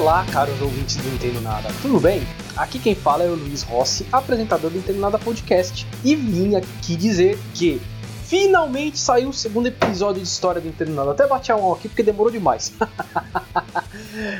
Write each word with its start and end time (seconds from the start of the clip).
Olá, 0.00 0.24
caros 0.32 0.62
ouvintes 0.62 0.96
do 0.96 1.06
Entendo 1.14 1.42
Nada, 1.42 1.68
tudo 1.82 2.00
bem? 2.00 2.22
Aqui 2.56 2.78
quem 2.78 2.94
fala 2.94 3.22
é 3.22 3.28
o 3.28 3.34
Luiz 3.34 3.62
Rossi, 3.62 4.06
apresentador 4.10 4.70
do 4.70 4.78
Entendo 4.78 4.98
Nada 4.98 5.18
Podcast, 5.18 5.86
e 6.02 6.16
vim 6.16 6.56
aqui 6.56 6.96
dizer 6.96 7.38
que 7.54 7.78
finalmente 8.24 8.98
saiu 8.98 9.28
o 9.28 9.32
segundo 9.34 9.66
episódio 9.66 10.22
de 10.22 10.26
história 10.26 10.58
do 10.58 10.66
Entendo 10.66 10.92
Nada. 10.92 11.10
Até 11.10 11.26
bati 11.26 11.52
a 11.52 11.58
mão 11.58 11.74
aqui 11.74 11.86
porque 11.86 12.02
demorou 12.02 12.32
demais. 12.32 12.72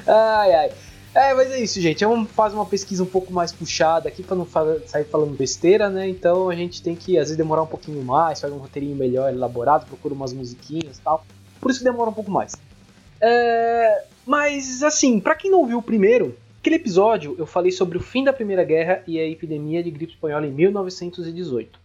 ai 0.09 0.55
ai. 0.55 0.73
É, 1.15 1.35
mas 1.35 1.51
é 1.51 1.61
isso, 1.61 1.79
gente. 1.79 2.07
Vamos 2.07 2.31
fazer 2.31 2.55
uma 2.55 2.65
pesquisa 2.65 3.03
um 3.03 3.07
pouco 3.07 3.31
mais 3.31 3.53
puxada 3.53 4.09
aqui 4.09 4.23
para 4.23 4.37
não 4.37 4.49
sair 4.87 5.05
falando 5.05 5.37
besteira, 5.37 5.91
né? 5.91 6.09
Então 6.09 6.49
a 6.49 6.55
gente 6.55 6.83
tem 6.83 6.97
que 6.97 7.19
às 7.19 7.25
vezes 7.25 7.37
demorar 7.37 7.65
um 7.65 7.67
pouquinho 7.67 8.03
mais, 8.03 8.41
fazer 8.41 8.55
um 8.55 8.59
roteirinho 8.59 8.97
melhor 8.97 9.31
elaborado, 9.31 9.85
procura 9.85 10.15
umas 10.15 10.33
musiquinhas 10.33 10.97
e 10.97 11.01
tal. 11.03 11.23
Por 11.61 11.71
isso 11.71 11.85
demora 11.85 12.09
um 12.09 12.15
pouco 12.15 12.31
mais. 12.31 12.57
É, 13.21 14.05
mas, 14.31 14.85
assim, 14.85 15.19
para 15.19 15.35
quem 15.35 15.51
não 15.51 15.67
viu 15.67 15.79
o 15.79 15.83
primeiro, 15.83 16.39
aquele 16.61 16.77
episódio 16.77 17.35
eu 17.37 17.47
falei 17.47 17.73
sobre 17.73 17.99
o 17.99 18.01
fim 18.01 18.23
da 18.23 18.33
Primeira 18.33 18.63
Guerra 18.63 19.03
e 19.05 19.19
a 19.19 19.27
epidemia 19.27 19.83
de 19.83 19.91
gripe 19.91 20.13
espanhola 20.13 20.47
em 20.47 20.53
1918. 20.53 21.81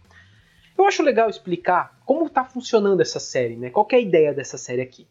Eu 0.78 0.86
acho 0.86 1.02
legal 1.02 1.28
explicar 1.28 2.00
como 2.06 2.24
está 2.26 2.44
funcionando 2.44 3.00
essa 3.00 3.18
série, 3.18 3.56
né? 3.56 3.68
Qual 3.68 3.84
é 3.90 3.96
a 3.96 4.00
ideia 4.00 4.32
dessa 4.32 4.56
série 4.56 4.80
aqui? 4.80 5.08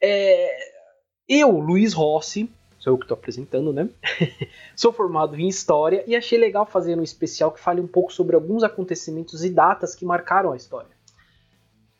É, 0.00 0.56
eu, 1.28 1.50
Luiz 1.50 1.92
Rossi, 1.92 2.50
sou 2.78 2.94
eu 2.94 2.96
que 2.96 3.04
estou 3.04 3.18
apresentando, 3.18 3.70
né? 3.70 3.90
sou 4.74 4.94
formado 4.94 5.38
em 5.38 5.46
História 5.46 6.02
e 6.06 6.16
achei 6.16 6.38
legal 6.38 6.64
fazer 6.64 6.98
um 6.98 7.02
especial 7.02 7.52
que 7.52 7.60
fale 7.60 7.82
um 7.82 7.86
pouco 7.86 8.10
sobre 8.10 8.34
alguns 8.34 8.62
acontecimentos 8.62 9.44
e 9.44 9.50
datas 9.50 9.94
que 9.94 10.06
marcaram 10.06 10.52
a 10.52 10.56
história. 10.56 10.88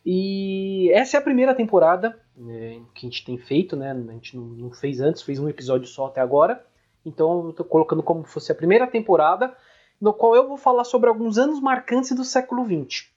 E 0.03 0.91
essa 0.95 1.19
é 1.19 1.21
a 1.21 1.23
primeira 1.23 1.55
temporada 1.55 2.19
né, 2.41 2.81
que 2.95 3.07
a 3.07 3.11
gente 3.11 3.25
tem 3.25 3.37
feito, 3.37 3.77
né? 3.77 3.93
A 3.93 4.13
gente 4.13 4.37
não, 4.37 4.45
não, 4.45 4.73
fez 4.73 5.01
antes, 5.01 5.23
fez 5.23 5.39
um 5.39 5.49
episódio 5.49 5.87
só 5.87 6.07
até 6.07 6.21
agora. 6.21 6.65
Então 7.05 7.45
eu 7.45 7.51
estou 7.51 7.67
colocando 7.67 8.03
como 8.03 8.27
se 8.27 8.33
fosse 8.33 8.51
a 8.51 8.55
primeira 8.55 8.87
temporada, 8.87 9.55
no 10.01 10.13
qual 10.13 10.35
eu 10.35 10.49
vou 10.49 10.57
falar 10.57 10.85
sobre 10.85 11.09
alguns 11.09 11.37
anos 11.39 11.61
marcantes 11.61 12.13
do 12.13 12.25
século 12.25 12.65
XX. 12.65 13.11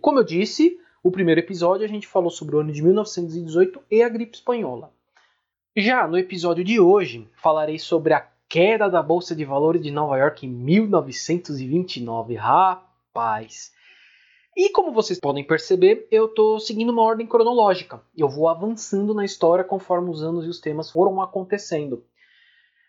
Como 0.00 0.18
eu 0.18 0.24
disse, 0.24 0.78
o 1.02 1.10
primeiro 1.10 1.40
episódio 1.40 1.84
a 1.84 1.88
gente 1.88 2.06
falou 2.06 2.30
sobre 2.30 2.56
o 2.56 2.60
ano 2.60 2.72
de 2.72 2.82
1918 2.82 3.82
e 3.90 4.02
a 4.02 4.08
gripe 4.08 4.36
espanhola. 4.36 4.92
Já 5.76 6.08
no 6.08 6.18
episódio 6.18 6.64
de 6.64 6.80
hoje, 6.80 7.28
falarei 7.36 7.78
sobre 7.78 8.14
a 8.14 8.26
queda 8.48 8.88
da 8.88 9.02
Bolsa 9.02 9.36
de 9.36 9.44
Valores 9.44 9.82
de 9.82 9.90
Nova 9.90 10.18
York 10.18 10.46
em 10.46 10.50
1929. 10.50 12.34
Rapaz! 12.34 13.72
E 14.60 14.68
como 14.68 14.92
vocês 14.92 15.18
podem 15.18 15.42
perceber, 15.42 16.06
eu 16.10 16.26
estou 16.26 16.60
seguindo 16.60 16.90
uma 16.90 17.00
ordem 17.00 17.26
cronológica. 17.26 18.02
Eu 18.14 18.28
vou 18.28 18.46
avançando 18.46 19.14
na 19.14 19.24
história 19.24 19.64
conforme 19.64 20.10
os 20.10 20.22
anos 20.22 20.44
e 20.44 20.50
os 20.50 20.60
temas 20.60 20.90
foram 20.90 21.22
acontecendo. 21.22 22.04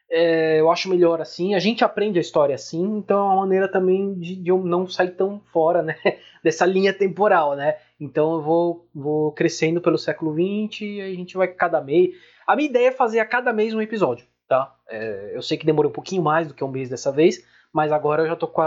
É, 0.10 0.60
eu 0.60 0.70
acho 0.70 0.90
melhor 0.90 1.22
assim. 1.22 1.56
A 1.56 1.60
gente 1.60 1.82
aprende 1.82 2.18
a 2.18 2.22
história 2.22 2.54
assim, 2.54 2.84
então 2.98 3.18
é 3.18 3.24
uma 3.24 3.36
maneira 3.38 3.70
também 3.70 4.14
de, 4.16 4.36
de 4.36 4.50
eu 4.50 4.58
não 4.58 4.86
sair 4.86 5.12
tão 5.12 5.40
fora 5.54 5.82
né, 5.82 5.96
dessa 6.44 6.66
linha 6.66 6.92
temporal. 6.92 7.56
Né? 7.56 7.78
Então 7.98 8.34
eu 8.34 8.42
vou, 8.42 8.86
vou 8.94 9.32
crescendo 9.32 9.80
pelo 9.80 9.98
século 9.98 10.34
XX 10.34 10.82
e 10.82 11.02
a 11.02 11.16
gente 11.16 11.38
vai 11.38 11.48
cada 11.48 11.80
mês. 11.80 12.14
A 12.46 12.54
minha 12.54 12.68
ideia 12.68 12.90
é 12.90 12.92
fazer 12.92 13.22
a 13.22 13.26
cada 13.26 13.54
mês 13.54 13.74
um 13.74 13.82
episódio. 13.82 14.26
Tá? 14.46 14.76
É, 14.90 15.32
eu 15.34 15.42
sei 15.42 15.58
que 15.58 15.66
demorou 15.66 15.90
um 15.90 15.96
pouquinho 15.96 16.22
mais 16.22 16.50
do 16.50 16.54
que 16.54 16.66
um 16.66 16.68
mês 16.68 16.90
dessa 16.90 17.14
vez, 17.14 17.48
mas 17.72 17.94
agora 17.94 18.24
eu 18.24 18.28
já 18.28 18.34
estou 18.34 18.50
com, 18.50 18.62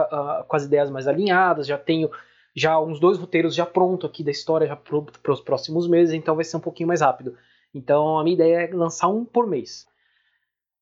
com 0.49 0.57
as 0.57 0.65
ideias 0.65 0.89
mais 0.89 1.07
alinhadas, 1.07 1.67
já 1.67 1.77
tenho 1.77 2.11
já 2.55 2.81
uns 2.81 3.01
dois 3.01 3.19
roteiros 3.19 3.55
já 3.55 3.67
pronto 3.67 4.07
aqui 4.07 4.23
da 4.23 4.31
história 4.31 4.67
já 4.67 4.77
para 4.77 5.33
os 5.33 5.41
próximos 5.41 5.89
meses, 5.89 6.15
então 6.15 6.37
vai 6.37 6.45
ser 6.45 6.57
um 6.57 6.61
pouquinho 6.61 6.87
mais 6.87 7.01
rápido. 7.01 7.37
Então 7.75 8.19
a 8.19 8.23
minha 8.23 8.35
ideia 8.35 8.63
é 8.63 8.73
lançar 8.73 9.09
um 9.09 9.25
por 9.25 9.47
mês. 9.47 9.87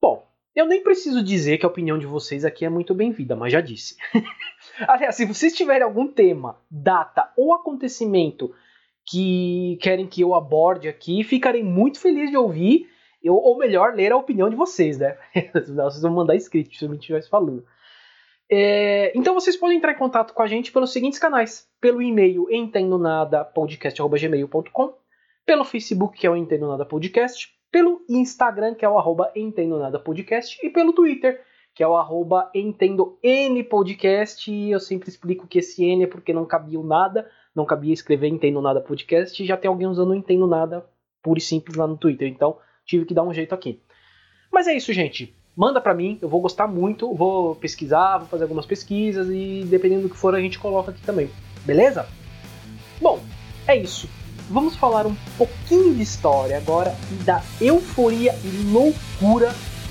Bom, 0.01 0.27
eu 0.55 0.67
nem 0.67 0.83
preciso 0.83 1.23
dizer 1.23 1.57
que 1.57 1.65
a 1.65 1.69
opinião 1.69 1.99
de 1.99 2.07
vocês 2.07 2.45
aqui 2.45 2.65
é 2.65 2.69
muito 2.69 2.95
bem-vinda, 2.95 3.35
mas 3.35 3.53
já 3.53 3.61
disse. 3.61 3.97
Aliás, 4.87 5.17
se 5.17 5.25
vocês 5.25 5.55
tiverem 5.55 5.83
algum 5.83 6.07
tema, 6.07 6.59
data 6.71 7.33
ou 7.37 7.55
acontecimento 7.55 8.55
que 9.07 9.79
querem 9.81 10.07
que 10.07 10.21
eu 10.21 10.35
aborde 10.35 10.89
aqui, 10.89 11.25
ficarei 11.25 11.63
muito 11.63 11.99
feliz 11.99 12.31
de 12.31 12.37
ouvir, 12.37 12.89
eu, 13.23 13.35
ou 13.35 13.57
melhor, 13.57 13.95
ler 13.95 14.13
a 14.13 14.17
opinião 14.17 14.51
de 14.51 14.57
vocês, 14.57 14.99
né? 14.99 15.17
vocês 15.55 16.03
vão 16.03 16.13
mandar 16.13 16.35
escrito 16.35 16.77
se 16.77 16.85
eu 16.85 16.89
não 16.89 16.97
estivesse 16.97 17.29
falando. 17.29 17.65
É, 18.55 19.17
então 19.17 19.33
vocês 19.33 19.57
podem 19.57 19.79
entrar 19.79 19.93
em 19.93 19.99
contato 19.99 20.35
com 20.35 20.43
a 20.43 20.47
gente 20.47 20.71
pelos 20.71 20.93
seguintes 20.93 21.19
canais: 21.19 21.67
pelo 21.81 22.03
e-mail 22.03 22.47
entendonadapodcast.gmail.com, 22.51 24.95
pelo 25.47 25.65
Facebook, 25.65 26.19
que 26.19 26.27
é 26.27 26.31
o 26.31 26.37
Entendo 26.37 26.69
Nada 26.69 26.85
Podcast, 26.85 27.49
pelo 27.71 28.05
Instagram, 28.11 28.75
que 28.75 28.85
é 28.85 28.89
o 28.91 28.99
arroba 28.99 29.33
Entendo 29.35 29.79
Nada 29.79 29.99
Podcast, 29.99 30.59
e 30.63 30.69
pelo 30.69 30.93
Twitter, 30.93 31.41
que 31.75 31.83
é 31.83 31.89
o 31.89 31.97
arroba 31.97 32.51
Entendo 32.55 33.19
N 33.23 33.65
Podcast. 33.65 34.53
E 34.53 34.71
eu 34.71 34.81
sempre 34.81 35.09
explico 35.09 35.47
que 35.47 35.61
esse 35.61 35.83
N 35.83 36.05
é 36.05 36.07
porque 36.07 36.35
não 36.35 36.45
cabia 36.45 36.79
nada, 36.83 37.31
não 37.57 37.65
cabia 37.65 37.95
escrever 37.95 38.29
Entendo 38.29 38.61
Nada 38.61 38.83
Podcast, 38.83 39.43
e 39.43 39.47
já 39.47 39.57
tem 39.57 39.71
alguém 39.71 39.87
usando 39.87 40.15
Entendo 40.15 40.47
Nada 40.47 40.85
puro 41.23 41.39
e 41.39 41.41
simples 41.41 41.75
lá 41.75 41.87
no 41.87 41.97
Twitter, 41.97 42.29
então 42.29 42.59
tive 42.85 43.07
que 43.07 43.15
dar 43.15 43.23
um 43.23 43.33
jeito 43.33 43.55
aqui. 43.55 43.81
Mas 44.53 44.69
é 44.69 44.77
isso, 44.77 44.93
gente 44.93 45.35
manda 45.57 45.81
para 45.81 45.95
mim, 45.95 46.19
eu 46.21 46.29
vou 46.29 46.41
gostar 46.41 46.67
muito, 46.67 47.15
vou 47.15 47.55
pesquisar, 47.55 48.19
vou 48.19 48.29
fazer 48.29 48.45
algumas 48.45 48.67
pesquisas 48.67 49.29
e 49.29 49.65
dependendo 49.69 50.03
do 50.03 50.11
que 50.11 50.17
for 50.17 50.35
a 50.35 50.41
gente 50.41 50.59
coloca 50.59 50.91
aqui 50.91 51.03
também. 51.03 51.31
Beleza? 51.65 52.07
Bom, 53.01 53.21
é 53.67 53.77
isso. 53.77 54.09
Vamos 54.51 54.77
falar 54.77 55.07
um 55.07 55.17
pouquinho 55.39 55.95
de 55.95 56.03
história 56.03 56.57
agora 56.57 56.95
e 57.11 57.15
da 57.25 57.43
euforia 57.61 58.35
e 58.45 58.71
loucura 58.71 59.49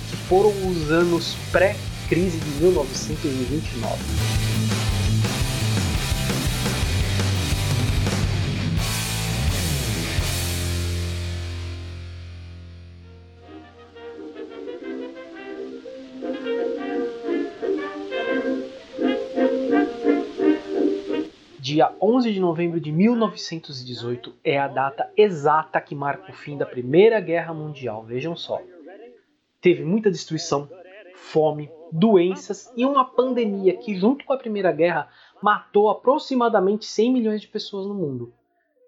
que 0.10 0.16
foram 0.28 0.50
os 0.68 0.92
anos 0.92 1.36
pré-crise 1.52 2.38
de 2.38 2.64
1929. 2.64 4.51
Dia 21.72 21.96
11 22.02 22.34
de 22.34 22.40
novembro 22.42 22.82
de 22.82 22.92
1918 22.92 24.34
é 24.44 24.60
a 24.60 24.68
data 24.68 25.10
exata 25.16 25.80
que 25.80 25.96
marca 25.96 26.30
o 26.30 26.36
fim 26.36 26.58
da 26.58 26.66
Primeira 26.66 27.18
Guerra 27.22 27.54
Mundial. 27.54 28.04
Vejam 28.04 28.36
só. 28.36 28.62
Teve 29.62 29.86
muita 29.86 30.12
destruição, 30.12 30.70
fome, 31.16 31.72
doenças 31.90 32.70
e 32.76 32.84
uma 32.84 33.06
pandemia 33.06 33.78
que, 33.78 33.96
junto 33.96 34.26
com 34.26 34.34
a 34.34 34.38
Primeira 34.38 34.70
Guerra, 34.74 35.08
matou 35.42 35.90
aproximadamente 35.90 36.84
100 36.84 37.14
milhões 37.14 37.40
de 37.40 37.48
pessoas 37.48 37.88
no 37.88 37.94
mundo. 37.94 38.34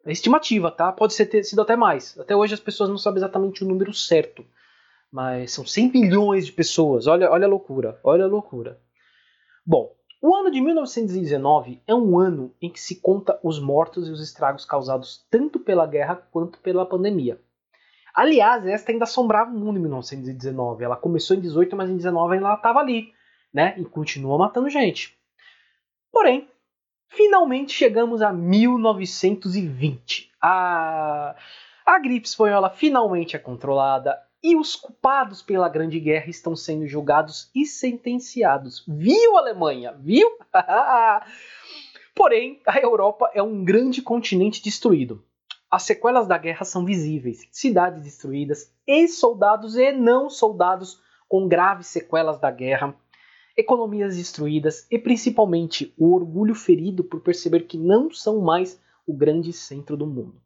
É 0.05 0.11
estimativa, 0.11 0.69
tá? 0.69 0.91
Pode 0.91 1.13
ser, 1.13 1.27
ter 1.27 1.41
sido 1.45 1.61
até 1.61 1.77
mais. 1.77 2.19
Até 2.19 2.35
hoje 2.35 2.53
as 2.53 2.59
pessoas 2.59 2.89
não 2.89 2.97
sabem 2.97 3.19
exatamente 3.19 3.63
o 3.63 3.67
número 3.69 3.93
certo. 3.93 4.45
Mas 5.09 5.53
são 5.53 5.65
100 5.65 5.89
milhões 5.89 6.45
de 6.45 6.51
pessoas. 6.51 7.07
Olha, 7.07 7.31
olha 7.31 7.45
a 7.45 7.49
loucura. 7.49 7.97
Olha 8.03 8.25
a 8.25 8.27
loucura. 8.27 8.77
Bom, 9.65 9.95
o 10.25 10.33
ano 10.33 10.49
de 10.49 10.61
1919 10.61 11.81
é 11.85 11.93
um 11.93 12.17
ano 12.17 12.55
em 12.61 12.69
que 12.69 12.79
se 12.79 13.01
conta 13.01 13.37
os 13.43 13.59
mortos 13.59 14.07
e 14.07 14.11
os 14.11 14.21
estragos 14.21 14.63
causados 14.63 15.27
tanto 15.29 15.59
pela 15.59 15.85
guerra 15.85 16.15
quanto 16.31 16.59
pela 16.59 16.85
pandemia. 16.85 17.41
Aliás, 18.15 18.65
esta 18.65 18.93
ainda 18.93 19.03
assombrava 19.03 19.51
o 19.51 19.53
mundo 19.53 19.77
em 19.77 19.81
1919. 19.81 20.81
Ela 20.81 20.95
começou 20.95 21.35
em 21.35 21.41
18, 21.41 21.75
mas 21.75 21.89
em 21.89 21.97
19 21.97 22.37
ela 22.37 22.53
estava 22.53 22.79
ali, 22.79 23.11
né? 23.53 23.75
E 23.77 23.83
continua 23.83 24.37
matando 24.37 24.69
gente. 24.69 25.13
Porém, 26.09 26.47
finalmente 27.09 27.73
chegamos 27.73 28.21
a 28.21 28.31
1920. 28.31 30.31
A, 30.41 31.35
a 31.85 31.99
gripe 31.99 32.27
espanhola 32.27 32.69
finalmente 32.69 33.35
é 33.35 33.39
controlada 33.39 34.17
e 34.43 34.57
os 34.57 34.75
culpados 34.75 35.41
pela 35.41 35.69
Grande 35.69 35.99
Guerra 35.99 36.29
estão 36.29 36.55
sendo 36.55 36.85
julgados 36.85 37.49
e 37.55 37.65
sentenciados. 37.65 38.83
Viu, 38.85 39.37
Alemanha? 39.37 39.93
Viu? 39.93 40.29
Porém, 42.13 42.61
a 42.67 42.77
Europa 42.77 43.31
é 43.33 43.41
um 43.41 43.63
grande 43.63 44.01
continente 44.01 44.61
destruído. 44.61 45.23
As 45.71 45.83
sequelas 45.83 46.27
da 46.27 46.37
guerra 46.37 46.65
são 46.65 46.85
visíveis: 46.85 47.47
cidades 47.51 48.03
destruídas, 48.03 48.71
ex-soldados 48.85 49.77
e 49.77 49.91
não 49.93 50.29
soldados 50.29 51.01
com 51.27 51.47
graves 51.47 51.87
sequelas 51.87 52.39
da 52.39 52.51
guerra, 52.51 52.95
economias 53.57 54.17
destruídas 54.17 54.85
e 54.91 54.99
principalmente 54.99 55.93
o 55.97 56.13
orgulho 56.13 56.53
ferido 56.53 57.03
por 57.03 57.21
perceber 57.21 57.61
que 57.61 57.77
não 57.77 58.11
são 58.11 58.41
mais 58.41 58.79
o 59.07 59.13
grande 59.13 59.51
centro 59.53 59.97
do 59.97 60.05
mundo. 60.05 60.42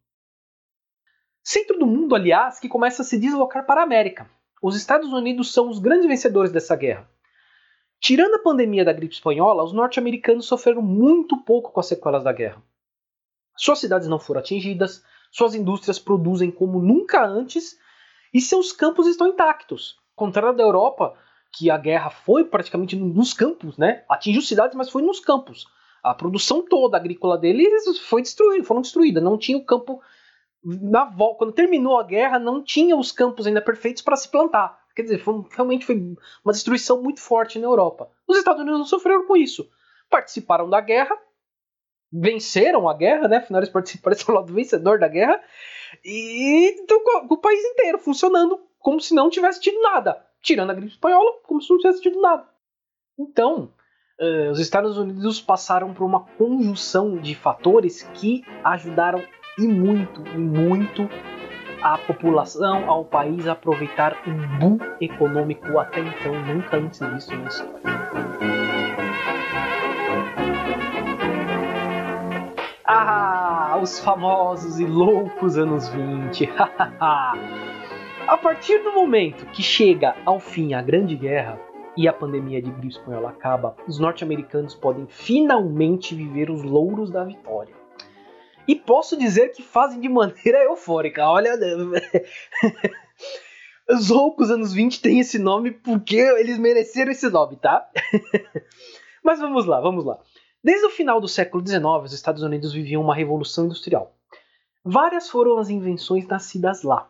Centro 1.50 1.80
do 1.80 1.88
mundo, 1.88 2.14
aliás, 2.14 2.60
que 2.60 2.68
começa 2.68 3.02
a 3.02 3.06
se 3.06 3.18
deslocar 3.18 3.66
para 3.66 3.80
a 3.80 3.84
América. 3.86 4.30
Os 4.62 4.76
Estados 4.76 5.14
Unidos 5.14 5.54
são 5.54 5.70
os 5.70 5.80
grandes 5.80 6.06
vencedores 6.06 6.52
dessa 6.52 6.76
guerra. 6.76 7.10
Tirando 8.02 8.36
a 8.36 8.40
pandemia 8.40 8.84
da 8.84 8.92
gripe 8.92 9.14
espanhola, 9.14 9.64
os 9.64 9.72
norte-americanos 9.72 10.46
sofreram 10.46 10.82
muito 10.82 11.38
pouco 11.38 11.72
com 11.72 11.80
as 11.80 11.86
sequelas 11.86 12.22
da 12.22 12.34
guerra. 12.34 12.62
Suas 13.56 13.80
cidades 13.80 14.10
não 14.10 14.20
foram 14.20 14.42
atingidas, 14.42 15.02
suas 15.32 15.56
indústrias 15.56 15.98
produzem 15.98 16.52
como 16.52 16.82
nunca 16.82 17.26
antes 17.26 17.80
e 18.34 18.42
seus 18.42 18.74
campos 18.74 19.08
estão 19.08 19.28
intactos. 19.28 19.98
contrário 20.18 20.54
da 20.54 20.64
Europa, 20.64 21.14
que 21.54 21.72
a 21.72 21.78
guerra 21.78 22.10
foi 22.10 22.44
praticamente 22.44 22.98
nos 22.98 23.32
campos, 23.32 23.78
né? 23.78 24.04
Atingiu 24.10 24.42
cidades, 24.42 24.76
mas 24.76 24.90
foi 24.90 25.02
nos 25.02 25.22
campos. 25.22 25.66
A 26.04 26.14
produção 26.14 26.62
toda 26.62 26.98
agrícola 26.98 27.38
deles 27.38 28.00
foi 28.00 28.22
destruída, 28.22 28.66
foram 28.66 28.82
destruídas. 28.82 29.24
Não 29.24 29.38
tinha 29.38 29.58
o 29.58 29.64
campo 29.64 30.02
na 30.64 31.06
volta. 31.06 31.40
Quando 31.40 31.54
terminou 31.54 32.00
a 32.00 32.04
guerra, 32.04 32.40
não 32.40 32.64
tinha 32.64 32.96
os 32.96 33.12
campos 33.12 33.48
ainda 33.48 33.62
perfeitos 33.62 34.02
para 34.02 34.16
se 34.16 34.30
plantar. 34.30 34.80
Quer 34.96 35.04
dizer, 35.04 35.20
foi, 35.20 35.46
realmente 35.52 35.86
foi 35.86 35.96
uma 36.44 36.52
destruição 36.52 37.02
muito 37.02 37.22
forte 37.22 37.60
na 37.60 37.68
Europa. 37.68 38.10
Os 38.28 38.38
Estados 38.38 38.62
Unidos 38.62 38.80
não 38.80 38.86
sofreram 38.88 39.28
com 39.28 39.38
isso. 39.38 39.70
Participaram 40.10 40.70
da 40.70 40.82
guerra, 40.82 41.16
venceram 42.12 42.90
a 42.90 42.94
guerra, 42.94 43.28
né? 43.28 43.38
Afinal, 43.38 43.62
eles 43.62 43.72
participaram 43.72 44.18
do 44.18 44.34
lado 44.34 44.54
vencedor 44.54 45.00
da 45.00 45.08
guerra. 45.08 45.40
E 46.04 46.76
então, 46.82 47.00
o 47.30 47.38
país 47.38 47.64
inteiro 47.64 48.00
funcionando 48.00 48.60
como 48.80 49.00
se 49.00 49.14
não 49.14 49.30
tivesse 49.30 49.62
tido 49.62 49.80
nada. 49.82 50.26
Tirando 50.42 50.72
a 50.72 50.74
gripe 50.74 50.94
espanhola, 50.94 51.32
como 51.44 51.62
se 51.62 51.70
não 51.70 51.78
tivesse 51.78 52.02
tido 52.02 52.22
nada. 52.22 52.48
Então, 53.20 53.74
uh, 54.20 54.52
os 54.52 54.60
Estados 54.60 54.98
Unidos 54.98 55.42
passaram 55.42 55.94
por 55.94 56.06
uma 56.06 56.26
conjunção 56.38 57.18
de 57.18 57.36
fatores 57.36 58.04
que 58.14 58.44
ajudaram 58.64 59.22
e 59.58 59.68
muito, 59.68 60.24
e 60.36 60.38
muito 60.38 61.10
a 61.82 61.98
população, 61.98 62.90
ao 62.90 63.06
país 63.06 63.48
aproveitar 63.48 64.16
um 64.28 64.60
boom 64.60 64.78
econômico 65.02 65.80
até 65.80 66.00
então, 66.00 66.34
nunca 66.46 66.78
antes 66.78 67.00
visto 67.00 67.36
na 67.36 67.48
história. 67.48 67.82
Ah, 72.86 73.80
os 73.82 74.00
famosos 74.00 74.80
e 74.80 74.86
loucos 74.86 75.58
anos 75.58 75.90
20. 75.90 76.50
a 77.00 78.38
partir 78.42 78.80
do 78.84 78.94
momento 78.94 79.46
que 79.48 79.62
chega 79.62 80.16
ao 80.26 80.40
fim 80.40 80.74
a 80.74 80.82
Grande 80.82 81.16
Guerra 81.16 81.60
e 81.96 82.08
a 82.08 82.14
pandemia 82.14 82.62
de 82.62 82.70
gripe 82.70 82.90
espanhola 82.90 83.30
acaba, 83.30 83.76
os 83.88 84.00
norte-americanos 84.00 84.76
podem 84.76 85.08
finalmente 85.08 86.14
viver 86.14 86.50
os 86.50 86.64
louros 86.64 87.10
da 87.10 87.24
vitória. 87.24 87.77
E 88.68 88.76
posso 88.76 89.18
dizer 89.18 89.54
que 89.54 89.64
fazem 89.64 90.00
de 90.00 90.10
maneira 90.10 90.64
eufórica. 90.66 91.28
Olha. 91.30 91.54
Os 93.90 94.10
loucos 94.10 94.52
anos 94.52 94.74
20 94.74 95.02
têm 95.02 95.22
esse 95.22 95.40
nome 95.40 95.72
porque 95.72 96.18
eles 96.18 96.58
mereceram 96.58 97.12
esse 97.12 97.30
nome, 97.30 97.56
tá? 97.56 97.90
Mas 99.24 99.40
vamos 99.40 99.66
lá, 99.66 99.80
vamos 99.80 100.04
lá. 100.04 100.20
Desde 100.62 100.86
o 100.86 100.90
final 100.90 101.22
do 101.22 101.28
século 101.28 101.66
XIX, 101.66 101.84
os 102.04 102.12
Estados 102.12 102.44
Unidos 102.44 102.74
viviam 102.74 103.02
uma 103.02 103.16
revolução 103.16 103.66
industrial. 103.66 104.14
Várias 104.84 105.30
foram 105.30 105.58
as 105.58 105.70
invenções 105.70 106.28
nascidas 106.28 106.84
lá. 106.84 107.10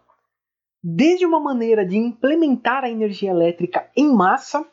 Desde 0.84 1.26
uma 1.26 1.40
maneira 1.40 1.84
de 1.84 1.98
implementar 1.98 2.84
a 2.84 2.90
energia 2.90 3.32
elétrica 3.32 3.90
em 3.96 4.12
massa, 4.14 4.64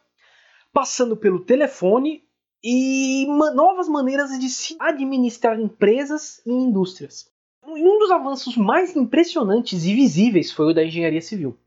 passando 0.73 1.17
pelo 1.17 1.41
telefone 1.41 2.24
e 2.67 3.27
novas 3.27 3.87
maneiras 3.91 4.31
de 4.39 4.49
se 4.49 4.75
administrar 4.81 5.61
empresas 5.61 6.41
e 6.47 6.51
indústrias. 6.51 7.31
Um 7.63 7.99
dos 7.99 8.11
avanços 8.11 8.57
mais 8.57 8.97
impressionantes 8.97 9.85
e 9.85 9.95
visíveis 9.95 10.51
foi 10.51 10.71
o 10.71 10.75
da 10.75 10.83
engenharia 10.83 11.21
civil. 11.21 11.59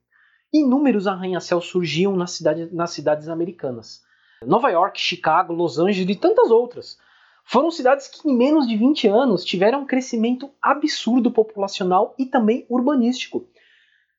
Inúmeros 0.51 1.05
arranha-céus 1.05 1.67
surgiam 1.67 2.15
nas, 2.15 2.31
cidade, 2.31 2.73
nas 2.73 2.89
cidades 2.91 3.29
americanas. 3.29 4.01
Nova 4.43 4.69
York, 4.71 4.99
Chicago, 4.99 5.53
Los 5.53 5.77
Angeles 5.77 6.15
e 6.15 6.19
tantas 6.19 6.49
outras. 6.49 6.97
Foram 7.45 7.69
cidades 7.69 8.07
que 8.07 8.27
em 8.27 8.35
menos 8.35 8.67
de 8.67 8.75
20 8.75 9.07
anos 9.07 9.45
tiveram 9.45 9.81
um 9.81 9.85
crescimento 9.85 10.49
absurdo 10.59 11.29
populacional 11.29 12.15
e 12.17 12.25
também 12.25 12.65
urbanístico. 12.69 13.47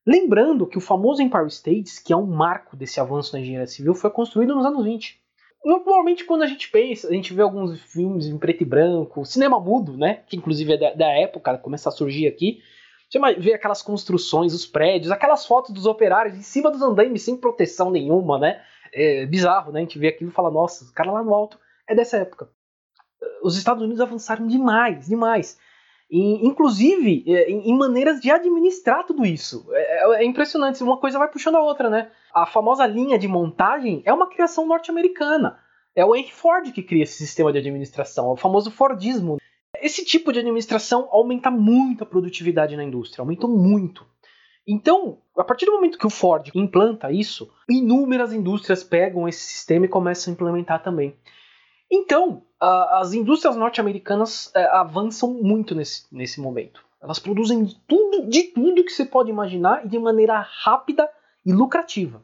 Lembrando 0.06 0.66
que 0.66 0.78
o 0.78 0.80
famoso 0.80 1.22
Empire 1.22 1.48
State, 1.48 2.02
que 2.04 2.12
é 2.12 2.16
um 2.16 2.26
marco 2.26 2.76
desse 2.76 3.00
avanço 3.00 3.32
na 3.32 3.40
engenharia 3.40 3.66
civil, 3.66 3.94
foi 3.94 4.10
construído 4.10 4.54
nos 4.54 4.64
anos 4.64 4.84
20. 4.84 5.20
Normalmente, 5.64 6.24
quando 6.24 6.42
a 6.42 6.46
gente 6.46 6.70
pensa, 6.70 7.08
a 7.08 7.12
gente 7.12 7.34
vê 7.34 7.42
alguns 7.42 7.80
filmes 7.82 8.26
em 8.26 8.38
preto 8.38 8.62
e 8.62 8.66
branco, 8.66 9.24
cinema 9.24 9.58
mudo, 9.60 9.96
né? 9.96 10.22
Que 10.26 10.36
inclusive 10.36 10.72
é 10.72 10.76
da, 10.76 10.94
da 10.94 11.08
época, 11.08 11.58
começa 11.58 11.88
a 11.88 11.92
surgir 11.92 12.26
aqui. 12.26 12.60
Você 13.10 13.18
vê 13.38 13.54
aquelas 13.54 13.82
construções, 13.82 14.52
os 14.52 14.66
prédios, 14.66 15.10
aquelas 15.10 15.46
fotos 15.46 15.72
dos 15.72 15.86
operários 15.86 16.36
em 16.36 16.42
cima 16.42 16.70
dos 16.70 16.82
andames 16.82 17.22
sem 17.22 17.36
proteção 17.36 17.90
nenhuma, 17.90 18.38
né? 18.38 18.62
É 18.92 19.26
bizarro, 19.26 19.72
né? 19.72 19.80
A 19.80 19.82
gente 19.82 19.98
vê 19.98 20.08
aquilo 20.08 20.30
e 20.30 20.32
fala, 20.32 20.50
nossa, 20.50 20.84
o 20.84 20.92
cara 20.92 21.10
lá 21.10 21.22
no 21.22 21.34
alto 21.34 21.58
é 21.88 21.94
dessa 21.94 22.18
época. 22.18 22.50
Os 23.42 23.56
Estados 23.56 23.82
Unidos 23.82 24.00
avançaram 24.00 24.46
demais, 24.46 25.08
demais. 25.08 25.58
E, 26.10 26.46
inclusive 26.46 27.22
é, 27.26 27.50
em, 27.50 27.76
maneiras 27.76 28.20
de 28.20 28.30
administrar 28.30 29.04
tudo 29.04 29.26
isso. 29.26 29.66
É, 29.70 29.80
é, 29.80 30.22
é, 30.22 30.24
impressionante, 30.24 30.82
uma 30.82 30.98
coisa 30.98 31.18
vai 31.18 31.28
puxando 31.28 31.56
a 31.56 31.62
outra, 31.62 31.90
né? 31.90 32.10
A 32.32 32.46
famosa 32.46 32.86
linha 32.86 33.18
de 33.18 33.28
montagem 33.28 34.02
é 34.06 34.12
uma 34.12 34.28
criação 34.28 34.66
norte-americana. 34.66 35.58
É 35.94 36.04
o 36.04 36.14
Henry 36.14 36.30
Ford 36.30 36.72
que 36.72 36.82
cria 36.82 37.02
esse 37.02 37.18
sistema 37.18 37.52
de 37.52 37.58
administração, 37.58 38.30
é 38.30 38.32
o 38.32 38.36
famoso 38.36 38.70
Fordismo. 38.70 39.36
Esse 39.82 40.04
tipo 40.04 40.32
de 40.32 40.38
administração 40.38 41.08
aumenta 41.10 41.50
muito 41.50 42.04
a 42.04 42.06
produtividade 42.06 42.76
na 42.76 42.84
indústria, 42.84 43.22
aumenta 43.22 43.46
muito. 43.46 44.06
Então, 44.66 45.18
a 45.36 45.44
partir 45.44 45.66
do 45.66 45.72
momento 45.72 45.98
que 45.98 46.06
o 46.06 46.10
Ford 46.10 46.50
implanta 46.54 47.10
isso, 47.10 47.50
inúmeras 47.68 48.32
indústrias 48.32 48.84
pegam 48.84 49.26
esse 49.26 49.40
sistema 49.40 49.86
e 49.86 49.88
começam 49.88 50.30
a 50.30 50.34
implementar 50.34 50.82
também. 50.82 51.16
Então, 51.90 52.42
as 52.60 53.12
indústrias 53.12 53.56
norte-americanas 53.56 54.50
é, 54.54 54.64
avançam 54.64 55.32
muito 55.32 55.74
nesse, 55.74 56.04
nesse 56.12 56.40
momento. 56.40 56.84
Elas 57.00 57.18
produzem 57.18 57.64
de 57.64 57.76
tudo, 57.86 58.28
de 58.28 58.42
tudo 58.44 58.84
que 58.84 58.90
você 58.90 59.04
pode 59.04 59.30
imaginar 59.30 59.84
e 59.86 59.88
de 59.88 59.98
maneira 59.98 60.40
rápida 60.40 61.08
e 61.46 61.52
lucrativa. 61.52 62.22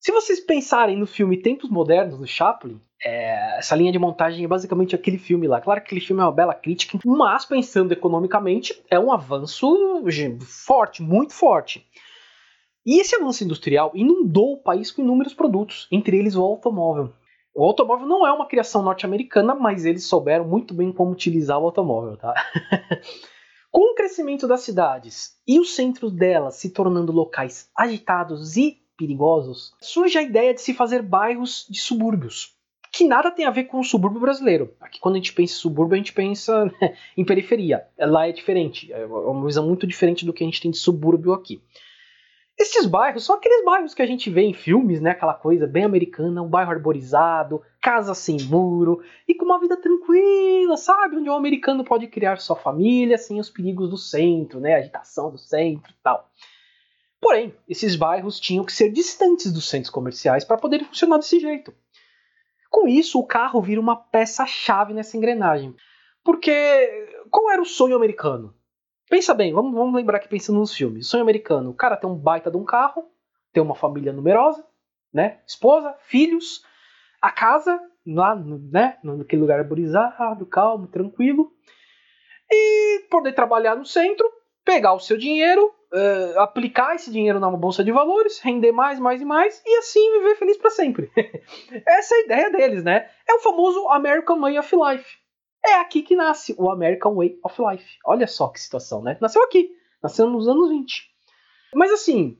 Se 0.00 0.10
vocês 0.12 0.40
pensarem 0.40 0.96
no 0.96 1.06
filme 1.06 1.36
Tempos 1.36 1.68
Modernos 1.68 2.18
do 2.18 2.26
Chaplin, 2.26 2.80
é, 3.04 3.58
essa 3.58 3.76
linha 3.76 3.92
de 3.92 3.98
montagem 3.98 4.44
é 4.44 4.48
basicamente 4.48 4.94
aquele 4.94 5.18
filme 5.18 5.46
lá. 5.46 5.60
Claro 5.60 5.80
que 5.80 5.86
aquele 5.86 6.00
filme 6.00 6.22
é 6.22 6.24
uma 6.24 6.32
bela 6.32 6.54
crítica, 6.54 6.98
mas 7.04 7.44
pensando 7.44 7.92
economicamente, 7.92 8.82
é 8.90 8.98
um 8.98 9.12
avanço 9.12 10.02
forte, 10.40 11.02
muito 11.02 11.34
forte. 11.34 11.86
E 12.86 13.00
esse 13.00 13.14
avanço 13.14 13.44
industrial 13.44 13.92
inundou 13.94 14.54
o 14.54 14.62
país 14.62 14.90
com 14.90 15.02
inúmeros 15.02 15.34
produtos, 15.34 15.86
entre 15.92 16.16
eles 16.16 16.34
o 16.34 16.42
automóvel. 16.42 17.12
O 17.58 17.64
automóvel 17.64 18.06
não 18.06 18.24
é 18.24 18.32
uma 18.32 18.46
criação 18.46 18.82
norte-americana, 18.82 19.52
mas 19.52 19.84
eles 19.84 20.04
souberam 20.04 20.44
muito 20.44 20.72
bem 20.72 20.92
como 20.92 21.10
utilizar 21.10 21.58
o 21.58 21.64
automóvel, 21.64 22.16
tá? 22.16 22.32
Com 23.68 23.90
o 23.90 23.94
crescimento 23.96 24.46
das 24.46 24.60
cidades 24.60 25.36
e 25.44 25.58
os 25.58 25.74
centros 25.74 26.12
delas 26.12 26.54
se 26.54 26.70
tornando 26.70 27.10
locais 27.10 27.68
agitados 27.74 28.56
e 28.56 28.80
perigosos, 28.96 29.74
surge 29.80 30.16
a 30.16 30.22
ideia 30.22 30.54
de 30.54 30.60
se 30.60 30.72
fazer 30.72 31.02
bairros 31.02 31.66
de 31.68 31.80
subúrbios, 31.80 32.54
que 32.92 33.02
nada 33.02 33.28
tem 33.28 33.44
a 33.44 33.50
ver 33.50 33.64
com 33.64 33.80
o 33.80 33.84
subúrbio 33.84 34.20
brasileiro. 34.20 34.72
Aqui, 34.80 35.00
quando 35.00 35.16
a 35.16 35.18
gente 35.18 35.32
pensa 35.32 35.54
em 35.54 35.56
subúrbio, 35.56 35.94
a 35.94 35.98
gente 35.98 36.12
pensa 36.12 36.66
né, 36.80 36.96
em 37.16 37.24
periferia. 37.24 37.88
Lá 37.98 38.28
é 38.28 38.32
diferente, 38.32 38.92
é 38.92 39.04
uma 39.04 39.44
visão 39.44 39.66
muito 39.66 39.84
diferente 39.84 40.24
do 40.24 40.32
que 40.32 40.44
a 40.44 40.46
gente 40.46 40.60
tem 40.60 40.70
de 40.70 40.78
subúrbio 40.78 41.32
aqui. 41.32 41.60
Esses 42.58 42.86
bairros 42.86 43.24
são 43.24 43.36
aqueles 43.36 43.64
bairros 43.64 43.94
que 43.94 44.02
a 44.02 44.06
gente 44.06 44.28
vê 44.28 44.42
em 44.42 44.52
filmes, 44.52 45.00
né? 45.00 45.10
Aquela 45.10 45.34
coisa 45.34 45.64
bem 45.64 45.84
americana, 45.84 46.42
um 46.42 46.48
bairro 46.48 46.72
arborizado, 46.72 47.62
casa 47.80 48.14
sem 48.14 48.36
muro 48.42 49.00
e 49.28 49.34
com 49.34 49.44
uma 49.44 49.60
vida 49.60 49.76
tranquila, 49.76 50.76
sabe? 50.76 51.16
Onde 51.16 51.30
o 51.30 51.34
americano 51.34 51.84
pode 51.84 52.08
criar 52.08 52.40
sua 52.40 52.56
família 52.56 53.16
sem 53.16 53.38
os 53.38 53.48
perigos 53.48 53.88
do 53.88 53.96
centro, 53.96 54.58
né? 54.58 54.74
A 54.74 54.78
agitação 54.78 55.30
do 55.30 55.38
centro 55.38 55.92
e 55.92 56.02
tal. 56.02 56.28
Porém, 57.20 57.54
esses 57.68 57.94
bairros 57.94 58.40
tinham 58.40 58.64
que 58.64 58.72
ser 58.72 58.90
distantes 58.90 59.52
dos 59.52 59.68
centros 59.68 59.90
comerciais 59.90 60.44
para 60.44 60.58
poderem 60.58 60.86
funcionar 60.86 61.18
desse 61.18 61.38
jeito. 61.38 61.72
Com 62.68 62.88
isso, 62.88 63.20
o 63.20 63.26
carro 63.26 63.62
vira 63.62 63.80
uma 63.80 63.94
peça-chave 63.94 64.92
nessa 64.92 65.16
engrenagem. 65.16 65.76
Porque 66.24 66.52
qual 67.30 67.50
era 67.50 67.62
o 67.62 67.66
sonho 67.66 67.96
americano? 67.96 68.52
Pensa 69.08 69.32
bem, 69.32 69.52
vamos, 69.52 69.72
vamos 69.72 69.94
lembrar 69.94 70.18
aqui 70.18 70.28
pensando 70.28 70.58
nos 70.58 70.74
filmes. 70.74 71.08
Sonho 71.08 71.22
americano, 71.22 71.70
o 71.70 71.74
cara 71.74 71.96
tem 71.96 72.08
um 72.08 72.14
baita 72.14 72.50
de 72.50 72.56
um 72.56 72.64
carro, 72.64 73.04
tem 73.52 73.62
uma 73.62 73.74
família 73.74 74.12
numerosa, 74.12 74.64
né? 75.12 75.40
Esposa, 75.46 75.94
filhos, 76.00 76.62
a 77.20 77.30
casa, 77.30 77.80
lá, 78.06 78.36
né? 78.36 78.98
Naquele 79.02 79.42
lugar 79.42 79.60
arborizado, 79.60 80.44
calmo, 80.46 80.86
tranquilo. 80.88 81.50
E 82.50 83.06
poder 83.10 83.32
trabalhar 83.32 83.76
no 83.76 83.84
centro, 83.84 84.30
pegar 84.64 84.92
o 84.92 85.00
seu 85.00 85.16
dinheiro, 85.16 85.72
uh, 85.92 86.40
aplicar 86.40 86.94
esse 86.94 87.10
dinheiro 87.10 87.40
na 87.40 87.50
bolsa 87.50 87.82
de 87.82 87.92
valores, 87.92 88.38
render 88.40 88.72
mais, 88.72 88.98
mais 88.98 89.20
e 89.20 89.24
mais, 89.24 89.62
e 89.64 89.78
assim 89.78 90.12
viver 90.18 90.36
feliz 90.36 90.56
para 90.58 90.70
sempre. 90.70 91.10
Essa 91.86 92.14
é 92.14 92.18
a 92.18 92.24
ideia 92.24 92.50
deles, 92.50 92.84
né? 92.84 93.08
É 93.26 93.34
o 93.34 93.40
famoso 93.40 93.88
American 93.88 94.40
Way 94.40 94.58
of 94.58 94.76
Life. 94.76 95.27
É 95.68 95.74
aqui 95.80 96.00
que 96.00 96.16
nasce 96.16 96.54
o 96.56 96.70
American 96.70 97.14
Way 97.14 97.40
of 97.44 97.60
Life. 97.60 97.98
Olha 98.02 98.26
só 98.26 98.48
que 98.48 98.58
situação, 98.58 99.02
né? 99.02 99.18
Nasceu 99.20 99.42
aqui. 99.42 99.70
Nasceu 100.02 100.26
nos 100.26 100.48
anos 100.48 100.70
20. 100.70 101.10
Mas 101.74 101.92
assim, 101.92 102.38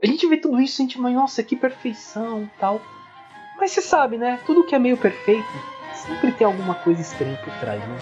a 0.00 0.06
gente 0.06 0.24
vê 0.28 0.36
tudo 0.36 0.60
isso 0.60 0.80
e 0.80 0.84
a 0.84 0.86
gente 0.86 0.96
fala, 0.96 1.10
nossa, 1.10 1.42
que 1.42 1.56
perfeição 1.56 2.48
tal. 2.60 2.80
Mas 3.58 3.72
você 3.72 3.82
sabe, 3.82 4.16
né? 4.16 4.38
Tudo 4.46 4.64
que 4.64 4.76
é 4.76 4.78
meio 4.78 4.96
perfeito 4.96 5.48
sempre 5.94 6.30
tem 6.30 6.46
alguma 6.46 6.76
coisa 6.76 7.00
estranha 7.00 7.36
por 7.38 7.52
trás, 7.58 7.80
né? 7.80 7.98